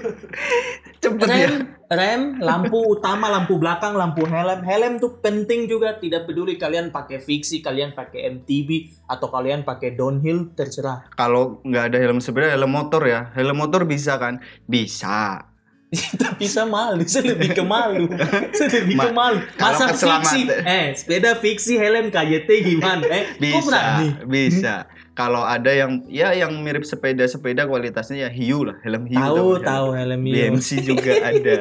Cepet 0.99 1.27
ya. 1.27 1.35
rem, 1.35 1.53
rem, 1.87 2.21
lampu 2.39 2.79
utama, 2.79 3.27
lampu 3.31 3.55
belakang, 3.59 3.95
lampu 3.95 4.23
helm. 4.27 4.63
Helm 4.63 4.99
tuh 4.99 5.19
penting 5.19 5.67
juga. 5.67 5.99
Tidak 5.99 6.27
peduli 6.27 6.59
kalian 6.59 6.91
pakai 6.91 7.19
fiksi, 7.19 7.63
kalian 7.63 7.95
pakai 7.95 8.39
MTB 8.39 9.03
atau 9.07 9.27
kalian 9.27 9.63
pakai 9.63 9.95
downhill 9.95 10.51
terserah. 10.55 11.07
Kalau 11.15 11.63
nggak 11.63 11.91
ada 11.91 11.97
helm 12.03 12.19
sepeda, 12.19 12.51
helm 12.51 12.71
motor 12.71 13.03
ya. 13.03 13.31
Helm 13.35 13.55
motor 13.59 13.83
bisa 13.83 14.19
kan? 14.19 14.39
Bisa. 14.67 15.52
Tapi 15.93 16.49
saya 16.49 16.65
malu, 16.65 17.05
saya 17.05 17.37
lebih 17.37 17.53
ke 17.53 17.63
malu. 17.63 18.09
Saya 18.51 18.81
lebih 18.81 18.97
ke 18.97 19.09
Ma- 19.13 19.29
malu. 19.29 19.39
Masa 19.55 19.93
fiksi, 19.93 20.39
eh 20.49 20.97
sepeda 20.97 21.37
fiksi 21.37 21.77
helm 21.77 22.09
KYT 22.09 22.49
gimana? 22.65 23.05
Eh, 23.05 23.23
Bisa. 23.37 23.61
berani? 23.61 24.07
Bisa. 24.25 24.75
Kalau 25.13 25.45
ada 25.45 25.69
yang 25.69 26.09
ya 26.09 26.33
yang 26.33 26.57
mirip 26.65 26.81
sepeda-sepeda 26.81 27.69
kualitasnya 27.69 28.25
ya 28.25 28.29
hiu 28.33 28.65
lah, 28.65 28.81
helm 28.81 29.05
hiu. 29.05 29.21
Tahu, 29.21 29.61
tahu, 29.61 29.87
helm 29.93 30.25
hiu. 30.25 30.33
BMC 30.33 30.69
juga 30.81 31.13
ada. 31.29 31.53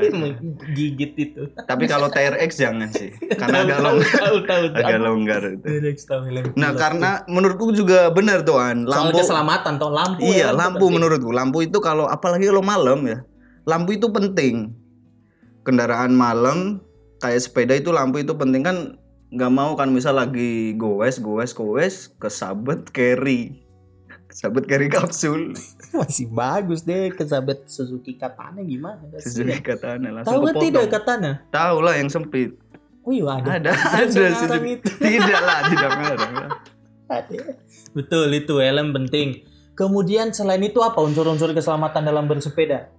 Gigit 0.72 1.12
itu. 1.20 1.52
Tapi 1.68 1.84
kalau 1.84 2.08
TRX 2.08 2.50
jangan 2.56 2.88
sih, 2.88 3.12
karena 3.40 3.68
agak 3.68 3.78
longgar. 3.84 4.08
Tahu, 4.08 4.36
tahu, 4.48 4.64
tahu. 4.72 4.80
Agak 4.88 4.98
longgar 5.04 5.42
itu. 5.52 5.66
TRX 5.68 5.98
tahu 6.08 6.20
helm 6.32 6.44
Nah, 6.56 6.72
karena 6.72 7.10
menurutku 7.28 7.76
juga 7.76 8.08
benar 8.08 8.40
tuh 8.40 8.56
An. 8.56 8.88
soal 8.88 9.12
Lampu 9.12 9.20
keselamatan 9.20 9.72
toh 9.76 9.92
lampu. 9.92 10.24
Iya, 10.24 10.56
lampu 10.56 10.88
menurutku. 10.88 11.28
Lampu 11.28 11.60
itu 11.60 11.76
kalau 11.84 12.08
apalagi 12.08 12.48
kalau 12.48 12.64
malam 12.64 13.04
ya. 13.04 13.20
Lampu 13.64 13.94
itu 13.94 14.10
penting. 14.10 14.74
Kendaraan 15.62 16.14
malam 16.18 16.82
kayak 17.22 17.38
sepeda 17.38 17.78
itu 17.78 17.94
lampu 17.94 18.18
itu 18.18 18.34
penting 18.34 18.66
kan 18.66 18.98
nggak 19.32 19.52
mau 19.54 19.72
kan 19.78 19.88
misal 19.94 20.18
lagi 20.18 20.74
goes 20.76 21.22
goes 21.22 21.54
goes 21.54 22.10
kesabet 22.20 22.84
carry 22.90 23.62
kesabet 24.28 24.66
carry 24.68 24.90
kapsul 24.90 25.54
Masih 25.96 26.28
bagus 26.28 26.82
deh 26.82 27.14
kesabet 27.14 27.64
Suzuki 27.70 28.18
Katana 28.18 28.60
gimana? 28.60 29.00
Suzuki 29.22 29.60
katana 29.60 30.08
langsung 30.20 30.34
Tahu 30.34 30.40
kan 30.42 30.52
kepotong. 30.52 30.64
tidak 30.66 30.84
Katana? 30.90 31.30
Tahu 31.48 31.76
lah 31.80 31.94
yang 31.96 32.10
sempit 32.10 32.58
Oh 33.02 33.10
iya 33.10 33.38
ada. 33.38 33.48
ada 33.58 33.70
ada 33.72 34.24
Suzuki 34.34 34.78
itu. 34.78 34.88
tidak 35.06 35.40
lah 35.42 35.58
tidak 35.70 35.90
Ada. 37.10 37.40
Betul 37.92 38.28
itu 38.34 38.54
helm 38.62 38.94
penting. 38.94 39.42
Kemudian 39.74 40.30
selain 40.30 40.62
itu 40.62 40.78
apa 40.84 41.02
unsur-unsur 41.02 41.50
keselamatan 41.56 42.04
dalam 42.04 42.30
bersepeda? 42.30 42.92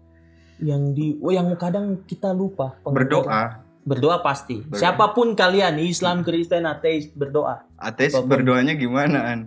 Yang 0.58 0.82
di 0.94 1.06
oh 1.18 1.30
yang 1.30 1.50
kadang 1.56 2.04
kita 2.04 2.30
lupa. 2.30 2.78
berdoa 2.84 3.62
Berdoa 3.84 4.20
pasti. 4.20 4.60
Berdoa. 4.60 4.80
Siapa 4.80 5.12
pun 5.12 5.34
kalian, 5.34 5.76
Islam, 5.78 6.24
Kristen, 6.24 6.64
ateis, 6.64 7.10
berdoa. 7.10 7.68
ateis 7.76 8.12
Apa 8.12 8.22
pun. 8.22 8.30
berdoanya 8.32 8.74
gimana 8.74 9.20
an 9.26 9.40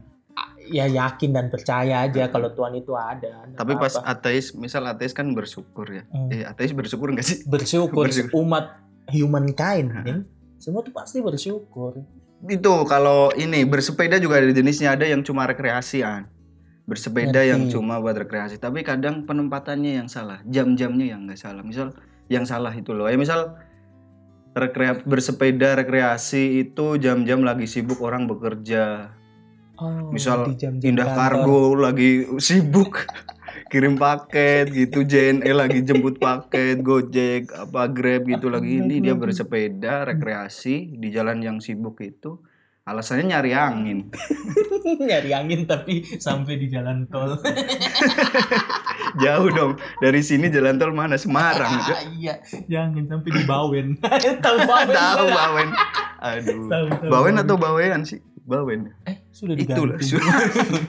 Ya 0.67 0.85
yakin 0.85 1.31
dan 1.31 1.47
percaya 1.47 2.03
aja 2.03 2.27
kalau 2.27 2.51
Tuhan 2.51 2.75
itu 2.75 2.91
ada. 2.93 3.47
Nggak 3.47 3.55
tapi 3.55 3.73
pas 3.75 3.95
apa-apa. 3.95 4.11
ateis 4.13 4.51
misal 4.53 4.83
ateis 4.85 5.15
kan 5.15 5.31
bersyukur 5.31 5.87
ya 5.87 6.03
Hmm. 6.07 6.29
eh 6.29 6.43
ateis 6.43 6.75
bersyukur 6.75 7.09
enggak 7.09 7.23
sih 7.25 7.47
bersyukur, 7.47 8.05
bersyukur. 8.11 8.35
umat 8.37 8.83
humankind, 9.09 9.89
Hah. 9.89 10.03
Ning. 10.03 10.21
semua 10.57 10.83
tuh 10.83 10.91
pasti 10.91 11.21
bersyukur. 11.21 12.03
itu 12.45 12.73
kalau 12.85 13.31
ini 13.33 13.63
bersepeda 13.63 14.19
juga 14.19 14.37
ada 14.37 14.51
jenisnya 14.51 14.93
ada 14.93 15.05
yang 15.05 15.23
cuma 15.23 15.47
rekreasian 15.47 16.27
bersepeda 16.87 17.43
Ngerti. 17.43 17.51
yang 17.51 17.63
cuma 17.69 17.99
buat 17.99 18.15
rekreasi. 18.15 18.63
Tapi 18.63 18.87
kadang 18.87 19.27
penempatannya 19.27 19.99
yang 20.03 20.09
salah 20.09 20.41
jam-jamnya 20.47 21.13
yang 21.13 21.27
nggak 21.27 21.39
salah. 21.39 21.67
Misal 21.67 21.93
yang 22.31 22.47
salah 22.47 22.71
itu 22.73 22.95
loh. 22.95 23.11
Ya 23.11 23.19
misal 23.19 23.59
rekrea 24.57 24.97
bersepeda 25.05 25.77
rekreasi 25.77 26.65
itu 26.65 26.97
jam-jam 26.97 27.43
lagi 27.45 27.67
sibuk 27.69 28.01
orang 28.01 28.31
bekerja. 28.31 29.13
Oh, 29.77 30.09
Misal 30.09 30.57
di 30.57 30.57
jam-jam 30.57 30.97
indah 30.97 31.13
kargo 31.13 31.77
lagi 31.77 32.25
sibuk 32.41 33.05
kirim 33.71 34.01
paket 34.01 34.73
gitu 34.73 35.05
JNE 35.05 35.53
lagi 35.53 35.85
jemput 35.85 36.17
paket 36.17 36.81
Gojek 36.81 37.53
apa 37.53 37.91
Grab 37.91 38.25
gitu 38.31 38.49
lagi. 38.49 38.81
Ini 38.81 39.05
dia 39.05 39.13
bersepeda 39.21 40.07
rekreasi 40.09 40.97
di 40.97 41.13
jalan 41.13 41.45
yang 41.45 41.59
sibuk 41.61 42.01
itu 42.01 42.41
alasannya 42.87 43.35
nyari 43.35 43.51
angin 43.51 43.99
nyari 45.11 45.35
angin 45.35 45.67
tapi 45.67 46.07
sampai 46.23 46.55
di 46.55 46.71
jalan 46.71 47.03
tol. 47.11 47.35
jauh 49.23 49.49
dong 49.51 49.73
dari 49.99 50.23
sini 50.23 50.47
jalan 50.47 50.79
tol 50.79 50.95
mana 50.95 51.19
Semarang 51.19 51.83
iya, 52.19 52.39
jangan 52.71 53.03
sampai 53.11 53.31
di 53.33 53.43
Bawen. 53.43 53.99
Tahu 54.39 54.59
Bawen? 54.63 54.95
tahu? 54.95 55.27
Bawen 55.27 55.69
aduh 56.17 56.63
Tahu, 56.71 56.87
tahu, 56.89 57.11
Bawen 57.11 57.35
atau 57.37 57.57
Bawean 57.59 58.03
sih 58.07 58.23
Bawen 58.47 58.95
Eh, 59.03 59.27
sudah 59.35 59.59
Itulah, 59.59 59.99
diganti. 59.99 60.07
sudah. 60.17 60.33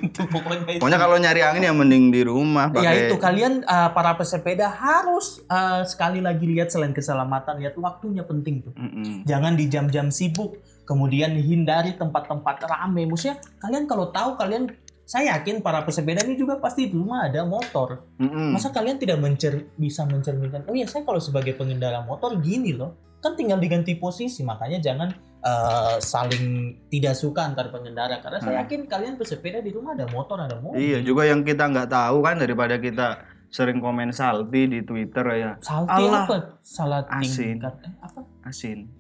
Itu 0.05 0.21
pokoknya 0.29 0.77
itu. 0.77 0.79
pokoknya 0.79 0.99
kalau 1.01 1.17
nyari 1.17 1.41
angin 1.41 1.65
ya 1.65 1.73
mending 1.73 2.13
di 2.13 2.21
rumah 2.21 2.69
Ya 2.69 2.93
pakai 2.93 3.09
itu 3.09 3.17
kalian 3.17 3.65
uh, 3.65 3.89
para 3.97 4.13
pesepeda 4.13 4.69
harus 4.69 5.41
uh, 5.49 5.81
sekali 5.81 6.21
lagi 6.21 6.45
lihat 6.45 6.69
selain 6.69 6.93
keselamatan 6.93 7.57
lihat 7.57 7.73
waktunya 7.81 8.21
penting 8.21 8.61
tuh. 8.61 8.77
Mm-mm. 8.77 9.25
Jangan 9.25 9.57
di 9.57 9.65
jam-jam 9.67 10.13
sibuk, 10.13 10.61
kemudian 10.87 11.35
hindari 11.35 11.93
tempat-tempat 11.93 12.63
rame. 12.63 13.03
Maksudnya 13.05 13.37
kalian 13.59 13.85
kalau 13.85 14.09
tahu 14.09 14.39
kalian 14.39 14.71
saya 15.03 15.39
yakin 15.39 15.59
para 15.59 15.83
pesepeda 15.83 16.23
ini 16.23 16.35
juga 16.35 16.59
pasti 16.59 16.87
di 16.87 16.95
rumah 16.95 17.27
ada 17.27 17.43
motor. 17.43 18.07
Mm-mm. 18.19 18.55
Masa 18.55 18.71
kalian 18.71 18.95
tidak 18.95 19.19
mencer 19.19 19.71
bisa 19.75 20.03
mencerminkan, 20.03 20.63
oh 20.67 20.75
ya 20.75 20.83
saya 20.83 21.03
kalau 21.03 21.19
sebagai 21.19 21.55
pengendara 21.55 22.03
motor 22.03 22.39
gini 22.39 22.71
loh. 22.71 22.95
Kan 23.17 23.33
tinggal 23.33 23.57
diganti 23.57 23.97
posisi, 23.97 24.45
makanya 24.45 24.77
jangan 24.77 25.09
uh, 25.41 25.97
saling 25.97 26.75
tidak 26.87 27.15
suka 27.15 27.47
antar 27.47 27.71
pengendara. 27.71 28.19
Karena 28.19 28.37
saya 28.37 28.59
Hmm. 28.59 28.63
yakin 28.67 28.79
kalian 28.85 29.15
pesepeda 29.15 29.57
di 29.59 29.71
rumah 29.71 29.95
ada 29.95 30.05
motor, 30.11 30.37
ada 30.37 30.59
mobil. 30.59 30.75
Iya 30.77 30.99
juga 31.01 31.23
yang 31.25 31.41
kita 31.41 31.65
nggak 31.65 31.89
tahu 31.89 32.17
kan 32.21 32.35
daripada 32.37 32.75
kita 32.77 33.25
sering 33.47 33.79
komen 33.79 34.11
salty 34.11 34.67
di 34.67 34.83
Twitter 34.83 35.23
ya 35.33 35.51
Salty 35.63 36.03
Allah. 36.03 36.27
apa? 36.27 36.37
Salah 36.61 37.01
Asin. 37.07 37.57
tingkat. 37.63 37.73
Eh, 37.79 37.93
apa? 38.03 38.19
asin 38.43 38.91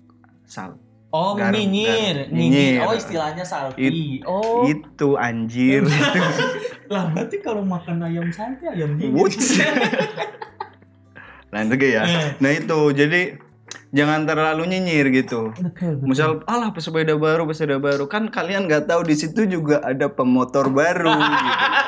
Sal. 0.47 0.79
Oh, 1.17 1.33
Garam, 1.33 1.57
nyinyir, 1.57 2.29
nyinyir. 2.29 2.77
Nyinyir. 2.77 2.85
Oh, 2.85 2.93
istilahnya 2.93 3.41
salty. 3.41 4.21
oh, 4.29 4.69
Itu 4.69 5.17
anjir. 5.17 5.81
lah 6.93 7.09
berarti 7.09 7.41
kalau 7.41 7.65
makan 7.65 8.05
ayam 8.05 8.29
salty 8.29 8.69
ayam 8.69 9.01
Wuts. 9.17 9.57
Lanjut 11.53 11.81
ya. 11.81 12.03
Eh. 12.05 12.29
Nah 12.37 12.51
itu 12.53 12.79
jadi 12.93 13.41
jangan 13.95 14.27
terlalu 14.27 14.63
nyinyir 14.71 15.07
gitu. 15.13 15.51
Betul, 15.55 15.99
betul. 15.99 16.07
Misal, 16.07 16.29
alah 16.47 16.69
pesepeda 16.75 17.15
baru, 17.15 17.47
pesepeda 17.47 17.79
baru. 17.79 18.07
Kan 18.07 18.27
kalian 18.27 18.67
nggak 18.67 18.87
tahu 18.89 19.07
di 19.07 19.15
situ 19.15 19.47
juga 19.47 19.79
ada 19.83 20.11
pemotor 20.11 20.67
baru. 20.71 21.11
gitu. 21.11 21.45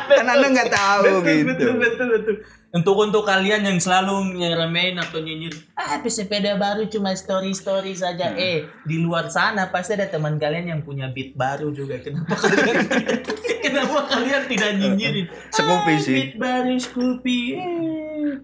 Kan 0.19 0.25
anda 0.25 0.47
nggak 0.49 0.71
tahu 0.73 1.21
betul, 1.21 1.27
gitu. 1.29 1.45
betul, 1.53 1.73
betul, 1.77 2.07
betul. 2.17 2.35
Untuk 2.69 3.01
untuk 3.01 3.25
kalian 3.25 3.65
yang 3.65 3.81
selalu 3.81 4.37
nyeremehin 4.37 5.01
atau 5.01 5.17
nyinyir, 5.17 5.57
ah 5.73 5.97
sepeda 6.05 6.53
baru 6.53 6.85
cuma 6.85 7.17
story 7.17 7.49
story 7.57 7.97
saja. 7.97 8.29
Hmm. 8.29 8.37
Eh 8.37 8.69
di 8.85 9.01
luar 9.01 9.33
sana 9.33 9.73
pasti 9.73 9.97
ada 9.97 10.05
teman 10.05 10.37
kalian 10.37 10.69
yang 10.69 10.81
punya 10.85 11.09
beat 11.09 11.33
baru 11.33 11.73
juga. 11.73 11.97
Kenapa 11.97 12.37
kalian 12.37 12.85
kenapa 13.65 13.99
kalian 14.13 14.43
tidak 14.45 14.71
nyinyirin? 14.77 15.25
Scoopy 15.49 15.93
"Ah, 15.93 15.97
sih. 15.97 16.15
Beat 16.17 16.33
baru 16.37 16.73
Scoopy. 16.77 17.39
Eh. 17.57 17.89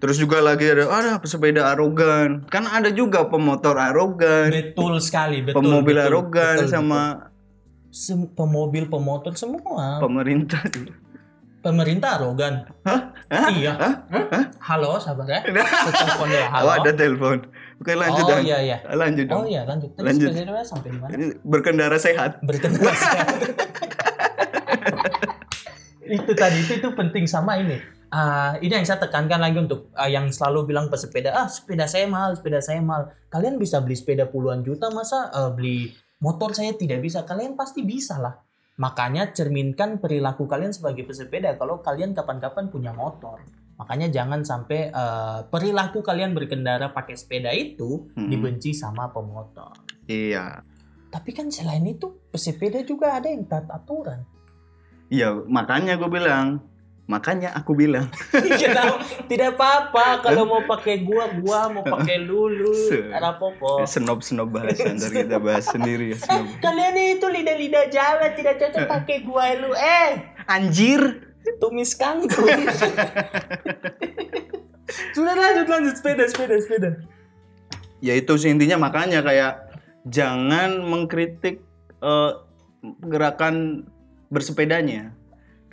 Terus 0.01 0.17
juga 0.17 0.41
lagi 0.41 0.74
ada, 0.74 0.89
ada 0.89 1.21
pesepeda 1.21 1.69
arogan. 1.69 2.50
Kan 2.50 2.65
ada 2.65 2.89
juga 2.89 3.29
pemotor 3.46 3.78
arogan, 3.78 4.50
Betul 4.50 4.98
sekali, 4.98 5.46
betul. 5.46 5.62
pemobil 5.62 6.02
betul, 6.02 6.08
arogan 6.10 6.56
betul, 6.58 6.74
sama 6.74 7.02
betul. 7.94 8.25
Pemobil, 8.34 8.84
pemotor 8.90 9.38
semua. 9.38 10.02
pemerintah. 10.02 10.60
Pemerintah 11.62 12.20
arogan. 12.20 12.68
Hah? 12.84 13.14
Hah? 13.32 13.50
Iya. 13.54 13.74
Hah? 13.78 13.94
Halo, 14.60 14.98
sabar 15.00 15.24
ya. 15.30 15.40
Telepon 16.02 16.28
dulu. 16.28 16.46
Halo. 16.52 16.66
Oh, 16.66 16.74
ada 16.75 16.92
telepon. 16.92 17.38
Oke 17.75 17.92
lanjut 17.92 18.24
oh 18.24 18.40
iya 18.40 18.58
iya. 18.64 18.78
Lanjut 18.90 19.28
Oh 19.32 19.44
dong. 19.44 19.52
iya 19.52 19.62
lanjut. 19.64 19.92
Tadi 19.96 20.06
Lanjut. 20.12 20.30
sampai 20.64 20.92
mana? 20.96 21.36
Berkendara 21.44 21.96
sehat. 21.96 22.40
Berkendara 22.44 22.92
sehat. 23.08 23.36
itu 26.20 26.32
tadi 26.36 26.58
itu, 26.62 26.74
itu 26.84 26.90
penting 26.96 27.25
sama 27.25 27.60
ini. 27.60 27.80
Ah, 28.15 28.55
ini 28.63 28.72
yang 28.72 28.88
saya 28.88 29.03
tekankan 29.03 29.43
lagi 29.43 29.60
untuk 29.60 29.91
ah, 29.91 30.07
yang 30.07 30.31
selalu 30.31 30.72
bilang 30.72 30.88
pesepeda, 30.88 31.36
ah 31.36 31.51
sepeda 31.51 31.84
saya 31.84 32.07
mahal, 32.07 32.31
sepeda 32.39 32.63
saya 32.63 32.79
mahal. 32.79 33.12
Kalian 33.27 33.60
bisa 33.60 33.84
beli 33.84 34.00
sepeda 34.00 34.31
puluhan 34.31 34.63
juta, 34.63 34.88
masa 34.88 35.27
ah, 35.36 35.51
beli 35.51 35.91
motor 36.24 36.55
saya 36.55 36.72
tidak 36.79 37.03
bisa? 37.03 37.27
Kalian 37.27 37.60
pasti 37.60 37.84
bisa 37.84 38.15
lah. 38.15 38.39
Makanya 38.79 39.36
cerminkan 39.36 40.00
perilaku 40.00 40.48
kalian 40.48 40.72
sebagai 40.72 41.03
pesepeda 41.03 41.60
kalau 41.60 41.84
kalian 41.84 42.15
kapan-kapan 42.15 42.72
punya 42.72 42.95
motor. 42.95 43.43
Makanya 43.75 44.07
jangan 44.07 44.48
sampai 44.48 44.95
eh, 44.95 45.39
perilaku 45.51 46.00
kalian 46.00 46.31
berkendara 46.31 46.95
pakai 46.95 47.19
sepeda 47.19 47.51
itu 47.51 48.07
Hmm. 48.15 48.31
dibenci 48.31 48.72
sama 48.72 49.12
pemotor. 49.12 49.75
Iya. 50.07 50.63
Tapi 51.12 51.36
kan 51.36 51.51
selain 51.51 51.84
itu 51.84 52.31
pesepeda 52.31 52.79
juga 52.88 53.19
ada 53.19 53.27
yang 53.27 53.43
taat 53.43 53.67
aturan. 53.67 54.24
Iya, 55.12 55.36
makanya 55.51 56.00
gue 56.00 56.07
bilang. 56.07 56.63
Makanya 57.05 57.53
aku 57.53 57.77
bilang. 57.77 58.09
Kenapa? 58.62 59.05
Tidak 59.29 59.50
apa-apa 59.53 60.25
kalau 60.25 60.50
mau 60.50 60.62
pakai 60.65 61.05
gua, 61.05 61.29
gua 61.38 61.69
mau 61.69 61.85
pakai 61.85 62.17
lulu, 62.17 62.74
ada 63.13 63.38
apa-apa. 63.38 63.85
Senob-senob 63.85 64.50
bahasa 64.50 64.89
ntar 64.89 65.13
kita 65.13 65.38
bahas 65.38 65.69
sendiri 65.69 66.17
ya. 66.17 66.17
Senob. 66.17 66.50
Kalian 66.65 66.97
itu 66.97 67.25
lidah-lidah 67.29 67.93
jalan 67.93 68.31
tidak 68.33 68.57
cocok 68.57 68.85
pakai 68.89 69.17
gua 69.21 69.53
lu. 69.53 69.69
Eh, 69.77 70.12
Anjir. 70.50 71.21
tumis 71.62 71.93
kangkung. 71.93 72.50
Sudah 75.13 75.38
lanjut 75.38 75.69
lanjut 75.69 75.94
sepeda 75.94 76.25
sepeda 76.25 76.57
sepeda. 76.57 76.89
Ya 78.01 78.18
itu 78.18 78.33
sih 78.33 78.50
intinya 78.50 78.81
makanya 78.89 79.22
kayak 79.22 79.61
jangan 80.09 80.81
mengkritik 80.81 81.61
eh, 82.01 82.31
gerakan 83.05 83.85
bersepedanya. 84.33 85.13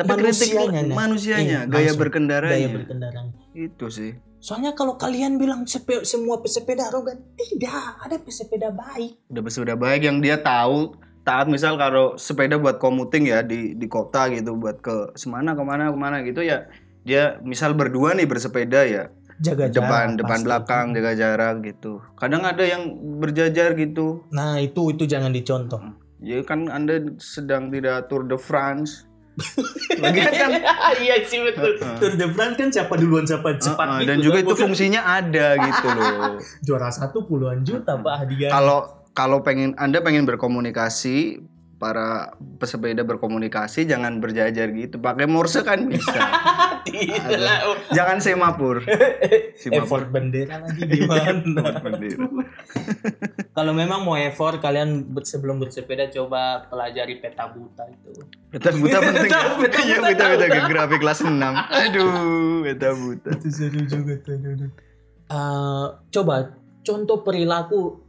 Tapi 0.05 0.21
kritik 0.21 0.51
Manusianya, 0.53 0.81
Nek. 0.83 0.95
manusianya, 0.95 1.59
Iya, 1.59 1.61
gaya 1.67 1.93
berkendaranya. 1.95 2.55
Gaya 2.55 2.69
berkendara. 2.71 3.21
Itu 3.53 3.87
sih. 3.89 4.13
Soalnya 4.39 4.73
kalau 4.73 4.95
kalian 4.95 5.37
bilang 5.37 5.65
sepe- 5.65 6.03
semua 6.03 6.39
pesepeda 6.39 6.87
arogan, 6.87 7.23
tidak 7.35 7.71
ada 8.01 8.17
pesepeda 8.17 8.69
baik. 8.69 9.23
Udah 9.29 9.43
sudah 9.49 9.75
baik 9.75 10.03
yang 10.03 10.19
dia 10.19 10.37
tahu 10.37 10.93
taat 11.23 11.47
misal 11.47 11.77
kalau 11.77 12.15
sepeda 12.17 12.57
buat 12.57 12.77
komuting 12.77 13.25
ya 13.25 13.41
di 13.41 13.73
di 13.73 13.87
kota 13.87 14.27
gitu 14.29 14.53
buat 14.53 14.79
ke 14.79 15.15
semana 15.15 15.55
ke 15.55 15.63
mana 15.63 15.87
ke 15.87 15.97
mana 15.97 16.19
gitu 16.21 16.43
ya 16.43 16.67
dia 17.01 17.39
misal 17.41 17.73
berdua 17.73 18.11
nih 18.13 18.27
bersepeda 18.27 18.83
ya 18.83 19.07
Jaga 19.39 19.71
depan 19.71 19.71
jarak 19.71 20.19
depan 20.19 20.31
pasti. 20.35 20.45
belakang 20.45 20.87
jaga 20.93 21.13
jarak 21.15 21.55
gitu 21.63 22.03
kadang 22.15 22.43
ada 22.43 22.63
yang 22.63 22.91
berjajar 23.17 23.75
gitu 23.75 24.27
Nah 24.31 24.59
itu 24.59 24.91
itu 24.91 25.07
jangan 25.07 25.31
dicontoh. 25.31 25.79
ya 26.19 26.43
kan 26.43 26.67
anda 26.67 26.99
sedang 27.19 27.71
tidak 27.71 28.07
Tour 28.07 28.27
de 28.27 28.35
France 28.35 29.07
Lagian 30.03 30.33
kan 30.33 30.51
iya 31.05 31.25
sih 31.25 31.41
betul. 31.41 31.81
Tour 31.81 32.13
de 32.21 32.27
France 32.37 32.57
kan 32.61 32.69
siapa 32.69 32.95
duluan 33.01 33.25
siapa 33.25 33.57
cepat 33.57 34.05
gitu. 34.05 34.09
dan 34.13 34.17
juga 34.21 34.39
kan, 34.41 34.45
itu 34.45 34.55
fungsinya 34.61 35.01
ada 35.09 35.47
gitu 35.57 35.87
loh 35.89 36.13
juara 36.67 36.91
satu 36.93 37.25
puluhan 37.25 37.65
juta 37.65 37.97
pak 37.97 38.15
hadiah. 38.25 38.51
kalau 38.53 38.79
kalau 39.17 39.41
pengen 39.41 39.73
anda 39.81 40.05
pengen 40.05 40.29
berkomunikasi 40.29 41.41
para 41.83 42.39
pesepeda 42.63 43.03
berkomunikasi 43.03 43.91
jangan 43.91 44.23
berjajar 44.23 44.71
gitu 44.71 45.03
pakai 45.03 45.27
morse 45.27 45.67
kan 45.67 45.91
bisa 45.91 46.15
Tidak 46.83 47.63
jangan 47.91 48.19
semapur 48.23 48.83
semapur 49.61 50.03
Effort 50.03 50.07
bendera 50.15 50.63
lagi 50.63 50.83
gimana? 50.87 51.79
bendera. 51.79 52.27
Kalau 53.57 53.73
memang 53.77 54.03
mau 54.07 54.17
effort 54.17 54.59
kalian 54.65 55.13
sebelum 55.23 55.61
bersepeda 55.61 56.09
coba 56.11 56.67
pelajari 56.73 57.21
peta 57.21 57.53
buta 57.53 57.85
itu. 57.91 58.11
Beta 58.49 58.71
buta 58.73 58.99
penting 58.99 59.31
ya. 59.31 59.43
Iya 59.85 59.97
buta 60.01 60.25
kan? 60.25 60.51
geografi 60.51 60.97
kelas 60.99 61.19
6. 61.21 61.37
Aduh, 61.37 62.65
beta 62.65 62.89
buta. 62.97 63.31
Itu 63.37 63.49
seru 63.53 63.83
juga 63.85 64.15
tuh. 64.25 64.37
Eh, 65.33 65.87
coba 66.13 66.57
contoh 66.83 67.19
perilaku. 67.23 68.02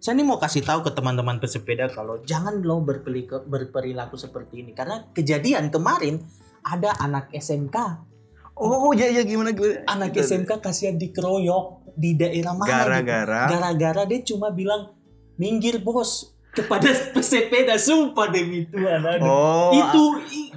Saya 0.00 0.16
ini 0.16 0.24
mau 0.24 0.40
kasih 0.40 0.64
tahu 0.64 0.80
ke 0.80 0.90
teman-teman 0.90 1.36
pesepeda 1.36 1.84
kalau 1.86 2.24
jangan 2.24 2.56
lo 2.58 2.80
berperilaku, 2.80 3.44
berperilaku 3.44 4.16
seperti 4.16 4.64
ini 4.64 4.72
karena 4.72 5.04
kejadian 5.12 5.68
kemarin 5.68 6.24
ada 6.62 6.96
anak 6.98 7.28
SMK 7.30 8.08
Oh, 8.54 8.92
iya 8.92 9.08
iya 9.08 9.22
gimana 9.22 9.52
gue? 9.52 9.84
anak 9.86 10.12
SMK 10.14 10.60
kasihan 10.60 10.92
dikeroyok 10.94 11.80
di 11.94 12.12
daerah 12.12 12.52
mana 12.52 12.64
gitu. 12.66 12.76
gara-gara 12.78 13.42
gara-gara 13.46 14.02
dia 14.04 14.20
cuma 14.22 14.48
bilang 14.50 14.92
minggir 15.36 15.80
bos 15.80 16.28
kepada 16.50 16.84
pesepeda 17.14 17.76
sumpah 17.76 18.28
demi 18.28 18.64
Tuhan 18.66 19.00
aduh. 19.00 19.24
Oh, 19.24 19.72
itu 19.72 20.04
i- 20.30 20.52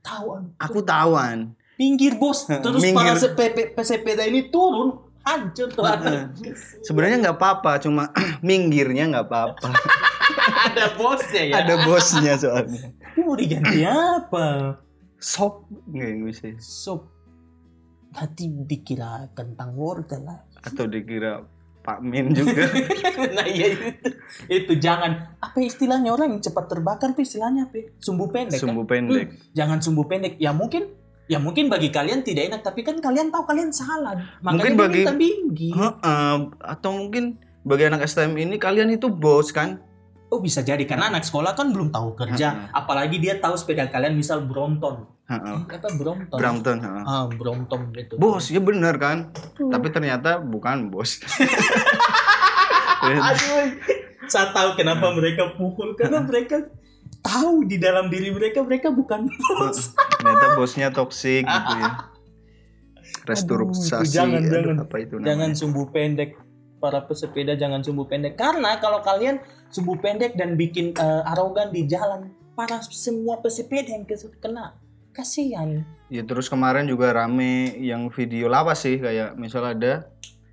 tahu 0.00 0.52
aku 0.56 0.80
tawan. 0.80 1.52
minggir 1.76 2.16
bos 2.16 2.44
terus 2.64 2.80
Minggir. 2.82 3.12
para 3.12 3.44
pesepeda 3.74 4.24
ini 4.24 4.48
turun 4.48 5.04
hancur 5.26 5.68
tuh. 5.74 5.84
Sebenarnya 6.86 7.16
nggak 7.26 7.36
apa-apa, 7.36 7.82
cuma 7.82 8.14
minggirnya 8.46 9.10
nggak 9.10 9.26
apa-apa. 9.26 9.68
ada 10.46 10.94
bosnya 10.94 11.42
ya 11.42 11.54
Ada 11.62 11.74
bosnya 11.82 12.32
soalnya. 12.38 12.82
Ini 13.16 13.20
mau 13.24 13.36
diganti 13.36 13.80
apa 13.82 14.46
Sop 15.16 15.66
nggak 15.90 16.12
bisa. 16.28 16.48
sop 16.60 17.08
nanti 18.14 18.48
dikira 18.48 19.28
kentang 19.36 19.76
wortel 19.76 20.24
lah 20.24 20.38
Atau 20.64 20.86
dikira 20.88 21.44
Pak 21.86 22.02
Min 22.02 22.34
juga. 22.34 22.66
nah 23.38 23.46
iya 23.46 23.78
itu 23.78 24.10
itu 24.50 24.72
jangan 24.82 25.38
apa 25.38 25.58
istilahnya 25.62 26.10
orang 26.10 26.34
yang 26.34 26.42
cepat 26.42 26.66
terbakar 26.66 27.14
apa 27.14 27.22
istilahnya 27.22 27.70
apa 27.70 27.94
sumbu 28.02 28.26
pendek 28.26 28.58
kan? 28.58 28.66
Sumbu 28.66 28.82
pendek. 28.82 29.26
jangan 29.54 29.78
sumbu 29.78 30.02
pendek 30.10 30.34
ya 30.42 30.50
mungkin 30.50 30.90
ya 31.26 31.38
mungkin 31.38 31.66
bagi 31.66 31.90
kalian 31.90 32.22
tidak 32.22 32.48
enak 32.48 32.60
tapi 32.62 32.80
kan 32.80 32.98
kalian 32.98 33.28
tahu 33.28 33.42
kalian 33.44 33.70
salah 33.70 34.14
makanya 34.38 34.54
Mungkin 34.54 34.74
bagi- 34.76 35.06
tinggi 35.18 35.70
Heeh, 35.70 36.34
atau 36.56 36.90
mungkin 36.92 37.34
bagi 37.62 37.84
anak 37.84 38.06
STM 38.06 38.34
ini 38.36 38.56
kalian 38.56 38.90
itu 38.90 39.06
bos 39.08 39.50
kan? 39.50 39.82
oh 40.26 40.38
bisa 40.38 40.58
jadi 40.58 40.82
karena 40.82 41.06
anak 41.08 41.22
sekolah 41.22 41.54
kan 41.54 41.70
belum 41.70 41.90
tahu 41.90 42.14
kerja 42.16 42.70
apalagi 42.72 43.18
dia 43.18 43.38
tahu 43.38 43.54
sepeda 43.54 43.86
kalian 43.86 44.14
misal 44.14 44.42
Brompton 44.42 45.06
Heeh. 45.26 45.58
Eh, 45.66 45.74
apa 45.74 45.90
Brompton 45.92 46.38
Brampton, 46.38 46.76
heeh. 46.78 47.02
ah 47.04 47.26
Brompton 47.26 47.90
gitu 47.90 48.14
Bos, 48.14 48.46
ya 48.46 48.58
bener 48.58 48.94
kan? 48.94 49.34
Tapi 49.56 49.90
ternyata 49.90 50.38
bukan 50.38 50.86
bos. 50.86 51.18
aduh 53.02 53.66
saya 54.26 54.50
tahu 54.50 54.74
kenapa 54.74 55.10
mereka 55.12 55.54
pukul 55.54 55.94
karena 55.94 56.18
mereka 56.20 56.66
tahu 57.26 57.66
di 57.66 57.76
dalam 57.76 58.06
diri 58.06 58.30
mereka 58.30 58.62
mereka 58.62 58.88
bukan 58.94 59.26
bos 59.58 59.92
ternyata 60.18 60.46
bosnya 60.54 60.88
toksik 60.94 61.42
gitu 61.44 61.72
ya. 61.76 61.90
Restrukturisasi. 63.26 64.06
Jangan, 64.14 64.42
aduh, 64.46 64.50
jangan. 64.54 64.76
apa 64.86 64.96
itu 65.02 65.14
namanya? 65.18 65.26
jangan 65.26 65.50
sumbu 65.58 65.82
pendek 65.90 66.38
para 66.78 67.02
pesepeda 67.02 67.58
jangan 67.58 67.82
sumbu 67.82 68.06
pendek 68.06 68.38
karena 68.38 68.78
kalau 68.78 69.02
kalian 69.02 69.42
sumbu 69.74 69.98
pendek 69.98 70.38
dan 70.38 70.54
bikin 70.54 70.94
eh, 70.94 71.30
arogan 71.34 71.74
di 71.74 71.90
jalan 71.90 72.30
para 72.54 72.78
semua 72.86 73.42
pesepeda 73.42 73.92
yang 73.92 74.06
kena 74.40 74.78
kasihan 75.10 75.82
Ya 76.06 76.22
terus 76.22 76.46
kemarin 76.46 76.86
juga 76.86 77.10
rame 77.10 77.74
yang 77.82 78.06
video 78.14 78.46
lawas 78.46 78.86
sih 78.86 78.94
kayak 79.02 79.34
misal 79.34 79.66
ada 79.66 80.06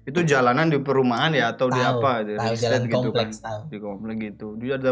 Itu 0.04 0.20
jalanan 0.22 0.68
di 0.68 0.78
perumahan 0.78 1.32
ya 1.32 1.50
atau 1.50 1.68
di 1.68 1.78
Tahu, 1.78 2.00
apa? 2.00 2.12
Di 2.22 2.34
tahu 2.36 2.54
jalan 2.54 2.82
gitu 2.84 2.96
kompleks 3.08 3.38
kan. 3.38 3.46
tahu. 3.46 3.62
Di 3.72 3.78
komplek 3.80 4.16
gitu. 4.22 4.48
Dia 4.58 4.76
ada 4.76 4.92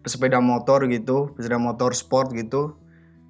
pesepeda 0.00 0.38
motor 0.38 0.86
gitu, 0.86 1.34
pesepeda 1.34 1.58
motor 1.58 1.90
sport 1.92 2.30
gitu. 2.32 2.78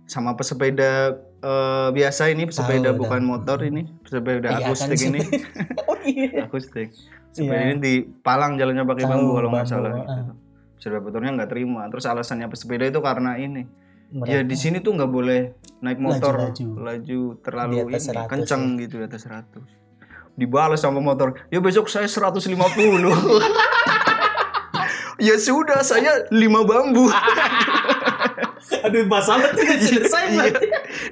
Sama 0.04 0.36
pesepeda 0.36 1.16
eh, 1.38 1.88
biasa 1.90 2.28
ini, 2.28 2.44
pesepeda 2.44 2.92
Tahu, 2.92 3.00
bukan 3.00 3.20
tahu. 3.20 3.30
motor 3.32 3.58
ini, 3.60 3.88
pesepeda 4.00 4.48
Iya, 4.50 4.58
kan, 4.58 4.68
akustik 4.68 4.98
ini. 5.02 5.20
oh 5.88 5.96
iya. 6.02 6.44
akustik. 6.44 6.88
Sepeda 7.30 7.54
Iya. 7.54 7.64
ini 7.66 7.76
di 7.78 7.92
Palang 8.16 8.54
jalannya 8.54 8.84
pakai 8.84 9.04
bambu 9.04 9.30
kalau 9.34 9.48
nggak 9.50 9.66
salah. 9.66 9.90
ah. 9.94 10.04
gitu. 10.20 10.32
Sepeda 10.78 11.00
motornya 11.00 11.30
nggak 11.34 11.50
terima. 11.50 11.88
Terus 11.88 12.04
alasannya 12.04 12.46
pesepeda 12.46 12.84
itu 12.84 13.00
karena 13.00 13.34
ini. 13.36 13.64
Ya 14.06 14.38
Mereka- 14.38 14.46
di 14.46 14.54
sini 14.54 14.78
tuh 14.78 14.94
nggak 14.94 15.08
boleh 15.08 15.40
naik 15.80 15.98
motor 15.98 16.54
laju 16.54 17.20
terlalu 17.40 17.72
Di 17.74 17.80
atas 17.90 18.04
ini 18.04 18.14
100 18.14 18.30
kenceng 18.30 18.62
gitu 18.78 18.94
di 18.96 19.04
atas 19.04 19.22
100. 19.24 19.85
Dibalas 20.36 20.78
sama 20.78 21.00
motor. 21.00 21.34
Ya 21.48 21.58
besok 21.58 21.88
saya 21.88 22.04
150. 22.04 22.44
ya 25.18 25.34
sudah 25.36 25.80
saya 25.80 26.28
5 26.28 26.36
bambu. 26.62 27.08
Aduh 28.84 29.06
masalah 29.06 29.50
tidak 29.50 29.78
selesai 29.80 30.24
Iya. 30.28 30.50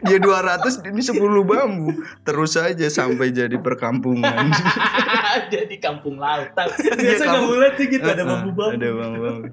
Dia 0.05 0.19
200 0.19 0.85
ini 0.85 1.01
10 1.01 1.17
bambu. 1.43 1.89
Terus 2.21 2.51
saja 2.53 2.87
sampai 2.87 3.31
jadi 3.31 3.57
perkampungan. 3.57 4.53
Jadi 5.53 5.77
kampung 5.79 6.15
lautan. 6.17 6.71
Iya, 6.79 6.95
Biasa 6.95 7.25
kampung- 7.25 7.51
kampung 7.51 7.59
lautan 7.59 7.85
gitu 7.85 8.05
ada 8.05 8.15
Heeh, 8.15 8.27
bambu-bambu. 8.27 8.75
Ada 8.77 8.89
bambu-bambu. 8.93 9.49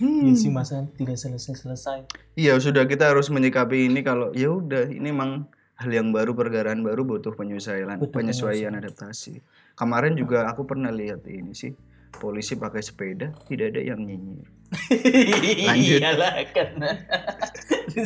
Iya 0.00 0.32
sih 0.32 0.48
masalah 0.48 0.86
tidak 0.94 1.16
selesai-selesai. 1.16 1.98
Iya 2.32 2.56
sudah 2.56 2.84
kita 2.84 3.10
harus 3.10 3.28
menyikapi 3.28 3.84
ini 3.84 4.00
kalau 4.00 4.30
ya 4.32 4.48
udah 4.48 4.88
ini 4.88 5.10
emang 5.10 5.44
hal 5.80 5.90
yang 5.90 6.12
baru 6.12 6.36
pergerakan 6.36 6.84
baru 6.84 7.08
butuh 7.08 7.32
penyesuaian 7.32 7.96
Butuh 7.96 8.12
penyesuaian 8.12 8.76
adaptasi. 8.76 9.40
Kemarin 9.72 10.12
juga 10.12 10.44
aku 10.44 10.68
pernah 10.68 10.92
lihat 10.92 11.24
ini 11.24 11.56
sih 11.56 11.72
polisi 12.20 12.58
pakai 12.58 12.84
sepeda 12.84 13.32
tidak 13.48 13.72
ada 13.72 13.80
yang 13.80 14.04
nyinyir. 14.04 14.44
Lanjut. 15.66 15.98
Iyalah 15.98 16.34
karena 16.52 16.90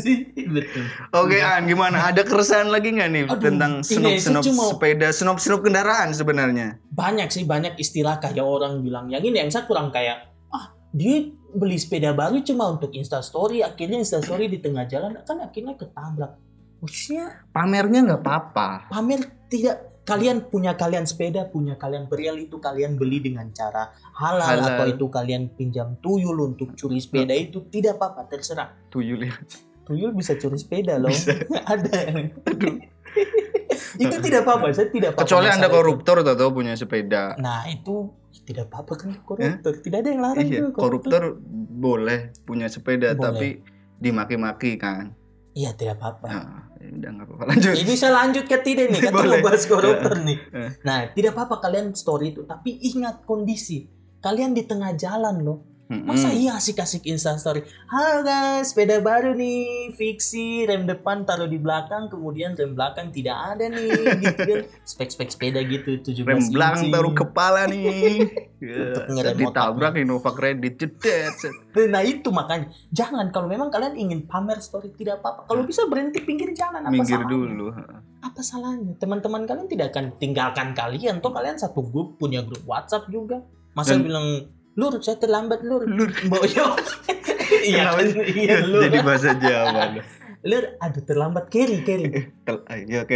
sih 0.01 0.31
betul. 0.55 0.87
Oke 1.13 1.43
An 1.43 1.67
gimana? 1.67 2.09
Ada 2.09 2.23
keresahan 2.23 2.71
lagi 2.71 2.95
nggak 2.95 3.11
nih 3.11 3.23
Aduh, 3.27 3.43
tentang 3.43 3.73
senop 3.83 4.17
senop 4.23 4.43
saya 4.47 4.49
cuma- 4.55 4.69
sepeda 4.71 5.09
senop 5.11 5.39
senop 5.43 5.61
kendaraan 5.67 6.15
sebenarnya? 6.15 6.79
Banyak 6.95 7.29
sih 7.29 7.45
banyak 7.45 7.75
istilah 7.77 8.23
kayak 8.23 8.41
orang 8.41 8.81
bilang 8.87 9.11
yang 9.11 9.21
ini 9.21 9.43
yang 9.43 9.51
saya 9.51 9.67
kurang 9.67 9.91
kayak 9.91 10.31
ah 10.55 10.71
dia 10.95 11.29
beli 11.53 11.77
sepeda 11.77 12.15
baru 12.15 12.39
cuma 12.47 12.71
untuk 12.71 12.95
instastory 12.95 13.61
akhirnya 13.61 14.01
instastory 14.01 14.47
di 14.47 14.63
tengah 14.63 14.87
jalan 14.87 15.19
kan 15.27 15.43
akhirnya 15.43 15.75
ketabrak. 15.75 16.39
Maksudnya 16.85 17.27
Pamernya 17.49 18.01
nggak 18.05 18.21
apa-apa. 18.21 18.93
pamer 18.93 19.21
tidak 19.49 19.77
kalian 20.05 20.45
punya 20.45 20.77
kalian 20.77 21.09
sepeda 21.09 21.49
punya 21.49 21.81
kalian 21.81 22.05
berial 22.05 22.37
itu 22.37 22.61
kalian 22.61 23.01
beli 23.01 23.25
dengan 23.25 23.49
cara 23.51 23.89
halal, 24.13 24.45
Halal. 24.61 24.77
atau 24.77 24.87
itu 24.93 25.09
kalian 25.09 25.49
pinjam 25.51 25.97
tuyul 25.99 26.37
untuk 26.45 26.77
curi 26.77 27.01
sepeda 27.01 27.33
itu 27.33 27.65
tidak 27.73 27.97
apa-apa 27.97 28.29
terserah 28.29 28.69
Tuyul 28.93 29.25
ya. 29.25 29.33
tuyul 29.83 30.13
bisa 30.13 30.37
curi 30.37 30.61
sepeda 30.61 31.01
loh 31.01 31.09
Bisa. 31.09 31.33
ada 31.73 32.21
Aduh. 32.45 32.77
itu 33.97 34.17
tidak 34.21 34.45
apa-apa 34.45 34.77
saya 34.77 34.91
tidak 34.91 35.09
apa-apa 35.13 35.25
Kecuali 35.25 35.47
anda 35.49 35.57
masalah 35.57 35.71
itu. 35.71 35.79
koruptor 35.81 36.17
atau 36.21 36.49
punya 36.51 36.75
sepeda. 36.75 37.25
nah 37.39 37.65
itu 37.65 38.13
tidak 38.45 38.69
apa-apa 38.69 38.93
kan 38.99 39.11
koruptor 39.25 39.73
tidak 39.81 39.99
ada 40.05 40.09
yang 40.11 40.21
larang 40.21 40.45
Iya, 40.45 40.61
tuh 40.61 40.71
koruptor 40.75 41.23
boleh 41.75 42.19
punya 42.45 42.69
sepeda 42.69 43.13
Boleh. 43.13 43.25
tapi 43.25 43.49
dimaki-maki 43.97 44.77
kan. 44.77 45.17
iya 45.55 45.73
tidak 45.73 45.97
apa-apa 45.97 46.27
Nah, 46.27 46.45
udah 46.91 47.11
nggak 47.15 47.27
apa-apa 47.29 47.45
lanjut. 47.51 47.75
Ini 47.77 47.85
bisa 47.89 48.09
lanjut 48.13 48.45
ke 48.45 48.59
tidak 48.61 48.87
nih? 48.93 49.01
Kita 49.05 49.13
mau 49.13 49.39
bahas 49.41 49.65
koruptor 49.65 50.15
nih. 50.21 50.39
Eh. 50.53 50.71
Nah, 50.85 50.99
tidak 51.13 51.33
apa-apa 51.37 51.65
kalian 51.65 51.97
story 51.97 52.37
itu, 52.37 52.43
tapi 52.45 52.81
ingat 52.81 53.25
kondisi. 53.25 53.89
Kalian 54.21 54.57
di 54.57 54.65
tengah 54.65 54.97
jalan 54.97 55.37
loh. 55.45 55.74
Masa 55.85 56.33
iya 56.33 56.57
asik-asik 56.57 57.05
Insta 57.05 57.37
story? 57.37 57.61
Halo 57.87 58.25
guys, 58.25 58.73
sepeda 58.73 58.99
baru 58.99 59.37
nih, 59.37 59.93
fiksi 59.93 60.65
rem 60.65 60.89
depan 60.89 61.23
taruh 61.23 61.45
di 61.45 61.57
belakang, 61.57 62.09
kemudian 62.09 62.57
rem 62.57 62.73
belakang 62.73 63.13
tidak 63.13 63.37
ada 63.37 63.69
nih, 63.69 63.93
gitu 64.25 64.41
kan. 64.43 64.59
Spek-spek 64.81 65.29
sepeda 65.29 65.61
gitu, 65.61 66.01
17 66.01 66.25
rem 66.25 66.41
belakang 66.49 66.89
taruh 66.89 67.13
kepala 67.13 67.69
nih. 67.69 68.17
Ya, 68.65 68.81
Untuk 68.81 69.05
ngerem 69.13 69.37
ditabrak 69.37 69.93
Innova 69.95 70.33
Credit 70.33 70.73
jedet. 70.73 71.37
set. 71.37 71.53
Nah 71.85 72.01
itu 72.01 72.33
makanya, 72.33 72.73
jangan 72.89 73.29
kalau 73.29 73.45
memang 73.45 73.69
kalian 73.69 73.93
ingin 73.93 74.25
pamer 74.25 74.57
story 74.57 74.89
tidak 74.91 75.21
apa-apa. 75.21 75.45
Kalau 75.45 75.69
bisa 75.69 75.85
berhenti 75.85 76.25
pinggir 76.25 76.49
jalan, 76.57 76.81
apa 76.81 76.89
Minggir 76.89 77.21
salahnya? 77.21 77.29
dulu. 77.29 77.67
apa 78.25 78.41
salahnya 78.41 78.97
teman-teman 78.97 79.45
kalian 79.45 79.69
tidak 79.69 79.93
akan 79.93 80.17
tinggalkan 80.17 80.73
kalian 80.73 81.21
toh 81.21 81.29
kalian 81.29 81.61
satu 81.61 81.85
grup 81.85 82.17
punya 82.17 82.41
grup 82.41 82.65
WhatsApp 82.65 83.05
juga 83.07 83.45
masa 83.71 84.01
Dan- 84.01 84.09
bilang 84.09 84.27
lur 84.75 84.99
saya 84.99 85.17
terlambat 85.17 85.63
lur 85.63 85.83
Lur. 85.85 86.11
boyo 86.27 86.67
iya 87.63 87.95
sih? 88.01 88.19
iya 88.37 88.59
lur 88.61 88.83
Jadi 88.83 88.99
bahasa 89.01 89.31
Jawa. 89.33 90.03
lur 90.45 90.65
aduh 90.77 91.03
terlambat 91.03 91.49
carry 91.49 91.81
carry 91.81 92.29
Tel- 92.43 92.67
Ya 92.85 93.07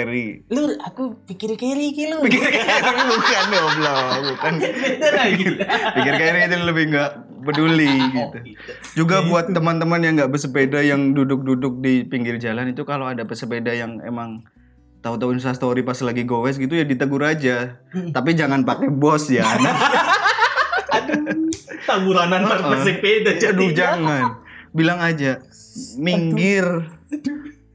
lur 0.48 0.70
aku 0.80 1.18
pikir 1.24 1.54
carry 1.54 1.92
ki 1.92 2.08
lur 2.08 2.24
Pikir 2.24 2.40
Kerry 2.40 3.02
bukan 3.04 3.44
goblok, 3.48 3.98
bukan. 4.24 4.52
beda 4.86 5.08
lagi 5.12 5.44
Pikir 5.92 6.14
Kerry 6.16 6.40
itu 6.42 6.56
lebih 6.62 6.84
nggak 6.88 7.10
peduli 7.40 7.86
Oh, 7.86 8.08
gitu. 8.08 8.38
gitu. 8.46 8.70
Juga 8.96 9.20
Gitu. 9.20 9.28
buat 9.28 9.46
teman-teman 9.48 10.00
yang 10.00 10.14
nggak 10.16 10.30
bersepeda 10.30 10.80
yang 10.80 11.12
duduk-duduk 11.12 11.80
di 11.80 12.02
pinggir 12.02 12.36
jalan 12.36 12.70
itu 12.70 12.82
kalau 12.82 13.04
ada 13.04 13.22
pesepeda 13.22 13.70
yang 13.70 14.00
emang 14.00 14.42
tahu-tahu 14.98 15.30
instastory 15.30 15.80
pas 15.80 15.94
lagi 15.98 16.22
goes 16.22 16.56
gitu 16.56 16.72
ya 16.72 16.82
ditegur 16.82 17.22
aja. 17.22 17.78
Hmm. 17.90 18.10
Tapi 18.10 18.34
jangan 18.34 18.64
pakai 18.64 18.88
bos 18.88 19.28
ya. 19.28 19.44
aduh 21.86 22.14
antar 22.16 22.40
Heeh. 22.42 22.70
pesepeda 22.72 23.30
Aduh 23.30 23.40
jadi 23.40 23.66
jangan. 23.72 24.22
Bilang 24.70 24.98
aja 25.00 25.40
minggir. 25.96 26.66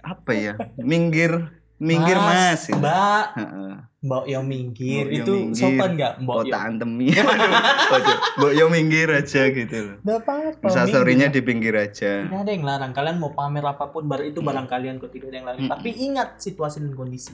Apa 0.04 0.32
ya? 0.36 0.54
Minggir, 0.76 1.50
minggir 1.80 2.18
mas. 2.20 2.68
gitu. 2.68 2.78
mbak 2.78 3.26
Heeh. 3.40 3.74
mbak 4.04 4.24
yang 4.28 4.44
minggir 4.44 5.08
Mbok 5.08 5.16
yo 5.16 5.24
itu 5.24 5.34
minggir. 5.34 5.56
sopan 5.64 5.90
nggak 5.96 6.14
mbak 6.22 6.36
Oh 6.36 6.44
yo 6.44 6.52
tantem 6.52 6.92
ya. 7.00 7.24
Aduh, 7.96 8.18
Mbok 8.36 8.52
yo 8.52 8.66
minggir 8.68 9.08
aja 9.08 9.42
gitu 9.48 9.78
loh. 9.80 9.98
Nggak 10.04 10.20
apa-apa 10.22 10.66
Instastorynya 10.68 11.28
minggir. 11.32 11.40
di 11.40 11.48
pinggir 11.48 11.74
aja. 11.80 12.12
Tidak 12.28 12.40
ada 12.44 12.52
yang 12.52 12.66
larang. 12.68 12.92
Kalian 12.92 13.18
mau 13.24 13.32
pamer 13.32 13.64
apa 13.64 13.88
pun, 13.90 14.04
baru 14.04 14.28
itu 14.28 14.44
barang 14.44 14.68
kalian 14.68 15.00
kok 15.00 15.16
tidak 15.16 15.32
ada 15.32 15.38
yang 15.40 15.48
larang. 15.48 15.62
Hmm. 15.64 15.72
Tapi 15.72 15.90
ingat 15.96 16.36
situasi 16.38 16.84
dan 16.84 16.94
kondisi. 16.94 17.32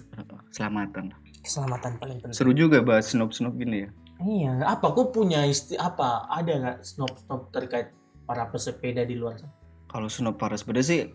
Selamatan. 0.54 1.10
Keselamatan 1.42 1.92
paling 1.98 2.18
penting. 2.22 2.38
Seru 2.38 2.54
juga 2.54 2.86
bahas 2.86 3.10
snob-snob 3.10 3.58
gini 3.58 3.88
ya. 3.88 3.90
Iya. 4.20 4.60
Apa? 4.68 4.92
Kok 4.92 5.16
punya 5.16 5.48
isti 5.48 5.80
apa? 5.80 6.28
Ada 6.28 6.52
nggak 6.60 6.78
snob-snob 6.84 7.52
terkait 7.56 7.96
para 8.28 8.46
pesepeda 8.52 9.08
di 9.08 9.16
luar 9.16 9.40
sana? 9.40 9.56
Kalau 9.90 10.12
snob 10.12 10.36
para 10.38 10.60
sepeda 10.60 10.84
sih 10.84 11.10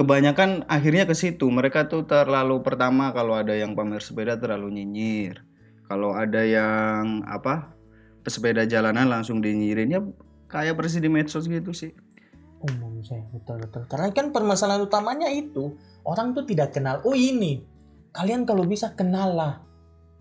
kebanyakan 0.00 0.64
akhirnya 0.66 1.04
ke 1.04 1.12
situ. 1.12 1.46
Mereka 1.52 1.92
tuh 1.92 2.08
terlalu 2.08 2.64
pertama 2.64 3.12
kalau 3.12 3.36
ada 3.36 3.52
yang 3.52 3.76
pamer 3.76 4.00
sepeda 4.00 4.40
terlalu 4.40 4.82
nyinyir. 4.82 5.44
Kalau 5.86 6.16
ada 6.16 6.40
yang 6.40 7.22
apa 7.28 7.76
pesepeda 8.24 8.64
jalanan 8.64 9.12
langsung 9.12 9.44
dinyinyirin 9.44 9.92
ya 9.92 10.00
kayak 10.48 10.80
versi 10.80 10.98
di 10.98 11.12
medsos 11.12 11.44
gitu 11.44 11.76
sih. 11.76 11.92
Umum 12.62 13.04
saya 13.04 13.26
betul 13.34 13.60
betul. 13.60 13.82
Karena 13.90 14.08
kan 14.14 14.32
permasalahan 14.32 14.86
utamanya 14.86 15.28
itu 15.28 15.76
orang 16.08 16.32
tuh 16.32 16.46
tidak 16.48 16.72
kenal. 16.72 17.02
Oh 17.02 17.12
ini, 17.12 17.60
kalian 18.14 18.46
kalau 18.46 18.62
bisa 18.62 18.94
kenal 18.94 19.34
lah, 19.34 19.54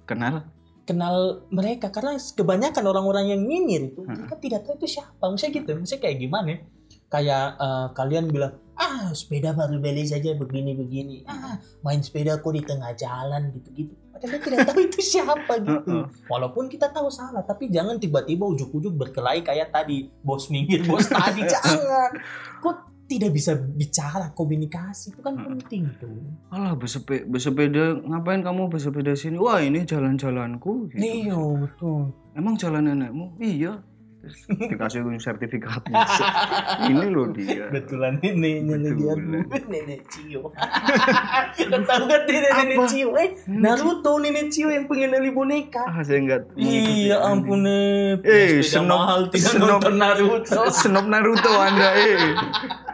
Kenal? 0.10 0.44
Kenal 0.82 1.46
mereka 1.50 1.90
karena 1.90 2.18
kebanyakan 2.18 2.84
orang-orang 2.84 3.38
yang 3.38 3.42
nyinyir 3.46 3.94
itu 3.94 4.02
Hmm. 4.02 4.18
mereka 4.18 4.36
tidak 4.38 4.66
tahu 4.66 4.76
itu 4.82 4.98
siapa. 4.98 5.24
Misalnya 5.28 5.54
gitu, 5.62 5.70
misalnya 5.78 6.02
kayak 6.02 6.18
gimana? 6.20 6.48
ya? 6.50 6.60
Kayak 7.08 7.46
eh, 7.60 7.88
kalian 7.94 8.26
bilang, 8.28 8.54
ah 8.76 9.12
sepeda 9.12 9.52
baru 9.52 9.78
beli 9.78 10.08
saja 10.08 10.32
begini-begini, 10.34 11.28
ah 11.28 11.60
main 11.82 12.00
sepeda 12.00 12.40
kok 12.40 12.52
di 12.52 12.64
tengah 12.64 12.92
jalan 12.96 13.52
gitu-gitu. 13.52 13.94
Padahal 14.12 14.38
kita 14.38 14.48
tidak 14.48 14.68
tahu 14.68 14.80
itu 14.86 15.00
siapa 15.02 15.54
gitu. 15.66 15.92
Heeh. 15.92 16.06
Walaupun 16.28 16.66
kita 16.68 16.88
tahu 16.90 17.12
salah, 17.12 17.44
tapi 17.44 17.68
jangan 17.68 18.00
tiba-tiba 18.00 18.48
ujuk-ujuk 18.48 18.94
berkelahi 18.96 19.44
kayak 19.44 19.72
tadi 19.72 20.08
bos 20.24 20.48
minggir, 20.48 20.82
bos 20.88 21.04
tadi 21.06 21.44
jangan. 21.54 22.12
Kok 22.64 22.91
tidak 23.12 23.32
bisa 23.32 23.52
bicara 23.54 24.32
komunikasi 24.32 25.12
itu 25.12 25.20
kan 25.20 25.34
Hmm. 25.34 25.60
penting 25.60 25.84
tuh. 25.98 26.16
Alah 26.48 26.74
bersepeda, 26.74 27.24
bersepeda 27.26 27.84
ngapain 28.02 28.40
kamu 28.40 28.68
bersepeda 28.68 29.12
sini? 29.14 29.36
Wah 29.36 29.60
ini 29.60 29.84
jalan-jalanku. 29.84 30.88
Gitu. 30.90 31.04
Iya 31.28 31.36
betul. 31.58 32.16
Emang 32.32 32.56
jalan 32.56 32.88
nenekmu? 32.88 33.36
Iya. 33.38 33.84
Terus 34.22 34.38
dikasih 34.54 35.02
sertifikatnya. 35.18 35.98
ini 36.88 37.10
loh 37.10 37.34
dia. 37.34 37.66
Betulan 37.68 38.16
nenek 38.22 38.58
nenek 38.62 38.94
dia 38.94 39.14
nenek 39.66 40.02
Cio. 40.08 40.54
Tahu 41.58 42.04
kan 42.06 42.22
dia 42.24 42.40
nenek? 42.54 42.78
Cio? 42.86 43.18
Eh 43.18 43.34
Naruto 43.50 44.22
nenek 44.22 44.54
Cio 44.54 44.70
yang 44.70 44.86
pengendali 44.86 45.34
boneka. 45.34 45.82
Ah 45.84 46.06
saya 46.06 46.22
enggak 46.22 46.54
Iya 46.54 47.18
ampun 47.20 47.66
eh. 47.66 48.22
Eh, 48.22 48.62
senop- 48.62 48.94
mahal 48.94 49.20
tidak 49.34 49.58
senop- 49.58 49.82
nonton 49.82 49.96
Naruto. 49.98 50.62
Senop 50.70 51.06
Naruto 51.10 51.52
Anda 51.52 51.90
eh. 51.92 52.22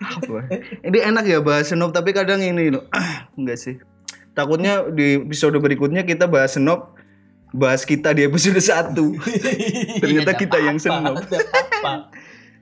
Apa? 0.00 0.38
Ini 0.80 0.98
enak 1.12 1.24
ya 1.28 1.38
bahas 1.44 1.68
senop 1.68 1.92
tapi 1.92 2.16
kadang 2.16 2.40
ini 2.40 2.72
loh. 2.72 2.88
enggak 3.38 3.58
sih. 3.60 3.76
Takutnya 4.32 4.88
di 4.88 5.20
episode 5.20 5.58
berikutnya 5.60 6.06
kita 6.06 6.24
bahas 6.24 6.56
senop, 6.56 6.96
bahas 7.52 7.84
kita 7.84 8.16
di 8.16 8.24
episode 8.24 8.56
1. 8.56 8.96
Ternyata 10.02 10.30
Iya, 10.32 10.40
kita 10.40 10.56
nggak 10.56 10.66
yang 10.66 10.78
senop. 10.84 11.16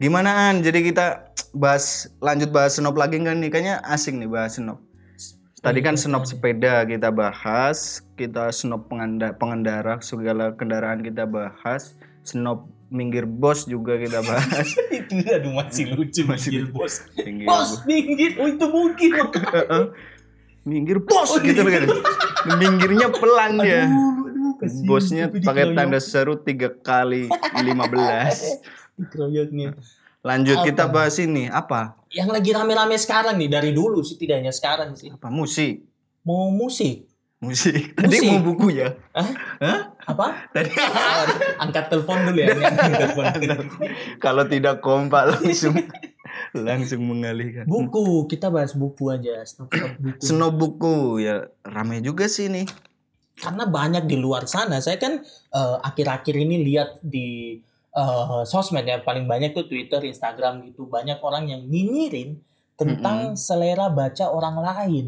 Gimana 0.02 0.50
An? 0.50 0.64
Jadi 0.66 0.90
kita 0.90 1.31
bahas 1.54 2.11
lanjut 2.18 2.50
bahas 2.50 2.74
senop 2.74 2.98
lagi 2.98 3.22
nggak 3.22 3.37
nih? 3.38 3.50
Kayaknya 3.52 3.76
asing 3.87 4.18
nih 4.18 4.31
bahas 4.31 4.59
senop. 4.59 4.83
Tadi 5.59 5.83
kan 5.83 5.98
senop 5.98 6.22
sepeda 6.22 6.87
kita 6.87 7.11
bahas, 7.11 7.98
kita 8.14 8.54
senop 8.54 8.87
penganda- 8.87 9.35
pengendara 9.35 9.98
segala 9.98 10.54
kendaraan 10.54 11.02
kita 11.02 11.26
bahas, 11.26 11.98
senop 12.22 12.70
minggir 12.88 13.24
bos 13.24 13.64
juga 13.64 13.96
kita 13.96 14.20
bahas. 14.20 14.64
itu 14.90 15.12
aduh 15.20 15.53
masih 15.53 15.92
lucu 15.92 16.24
Masih 16.24 16.64
lucu. 16.64 16.72
bos 16.72 16.94
Minggir 17.16 17.46
bos 17.46 17.70
minggir 17.85 18.31
oh 18.37 18.46
itu 18.46 18.66
mungkin 18.66 19.11
Heeh. 19.57 19.85
minggir 20.62 20.98
bos 20.98 21.31
gitu 21.38 21.61
kan. 21.61 21.85
Minggirnya 22.55 23.09
pelan 23.11 23.59
aduh, 23.59 23.68
aduh, 24.24 24.51
kasihan 24.57 24.85
Bosnya 24.85 25.24
pakai 25.29 25.72
tanda 25.72 25.98
seru 25.98 26.37
tiga 26.37 26.70
kali 26.72 27.27
15. 27.29 27.68
dikeroyoknya 28.98 29.79
Lanjut 30.18 30.61
kita 30.62 30.85
Apa? 30.85 30.92
bahas 30.92 31.16
ini 31.16 31.46
apa? 31.46 31.94
yang 32.09 32.29
lagi 32.29 32.51
rame-rame 32.51 32.96
sekarang 32.96 33.37
nih 33.37 33.48
dari 33.48 33.70
dulu 33.70 34.01
sih 34.01 34.16
tidak 34.16 34.40
hanya 34.40 34.51
sekarang 34.51 34.92
sih 34.92 35.09
Apa 35.09 35.29
musik? 35.29 35.85
mau 36.20 36.48
musik 36.48 37.07
Musik. 37.38 37.94
Tadi 37.94 38.18
Musik. 38.18 38.29
mau 38.29 38.40
buku 38.42 38.66
ya? 38.74 38.98
Hah? 39.14 39.31
Hah? 39.62 39.81
apa 40.09 40.27
Tadi 40.57 40.72
angkat 41.62 41.92
telepon 41.92 42.33
dulu 42.33 42.40
ya 42.40 42.57
kalau 44.24 44.48
tidak 44.48 44.81
kompak 44.81 45.29
langsung 45.37 45.77
langsung 46.57 47.05
mengalihkan. 47.05 47.68
buku 47.68 48.24
kita 48.24 48.48
bahas 48.48 48.72
buku 48.72 49.12
aja 49.12 49.44
stop 49.44 49.68
stop 49.68 49.92
buku 50.01 50.22
Snow 50.24 50.48
buku 50.48 51.20
ya 51.20 51.44
rame 51.68 52.01
juga 52.01 52.24
sih 52.24 52.48
nih. 52.48 52.64
karena 53.38 53.70
banyak 53.70 54.09
di 54.09 54.16
luar 54.18 54.48
sana 54.51 54.81
saya 54.81 54.98
kan 54.98 55.20
eh, 55.53 55.77
akhir-akhir 55.85 56.35
ini 56.35 56.64
lihat 56.72 57.05
di 57.05 57.61
eh, 57.92 58.42
sosmed 58.48 58.88
ya 58.88 59.05
paling 59.05 59.29
banyak 59.29 59.53
tuh 59.53 59.68
Twitter 59.68 60.01
Instagram 60.03 60.64
gitu 60.72 60.88
banyak 60.88 61.20
orang 61.20 61.53
yang 61.53 61.62
nyinyirin 61.68 62.40
tentang 62.81 63.37
selera 63.37 63.92
baca 63.92 64.27
orang 64.33 64.57
lain 64.59 65.07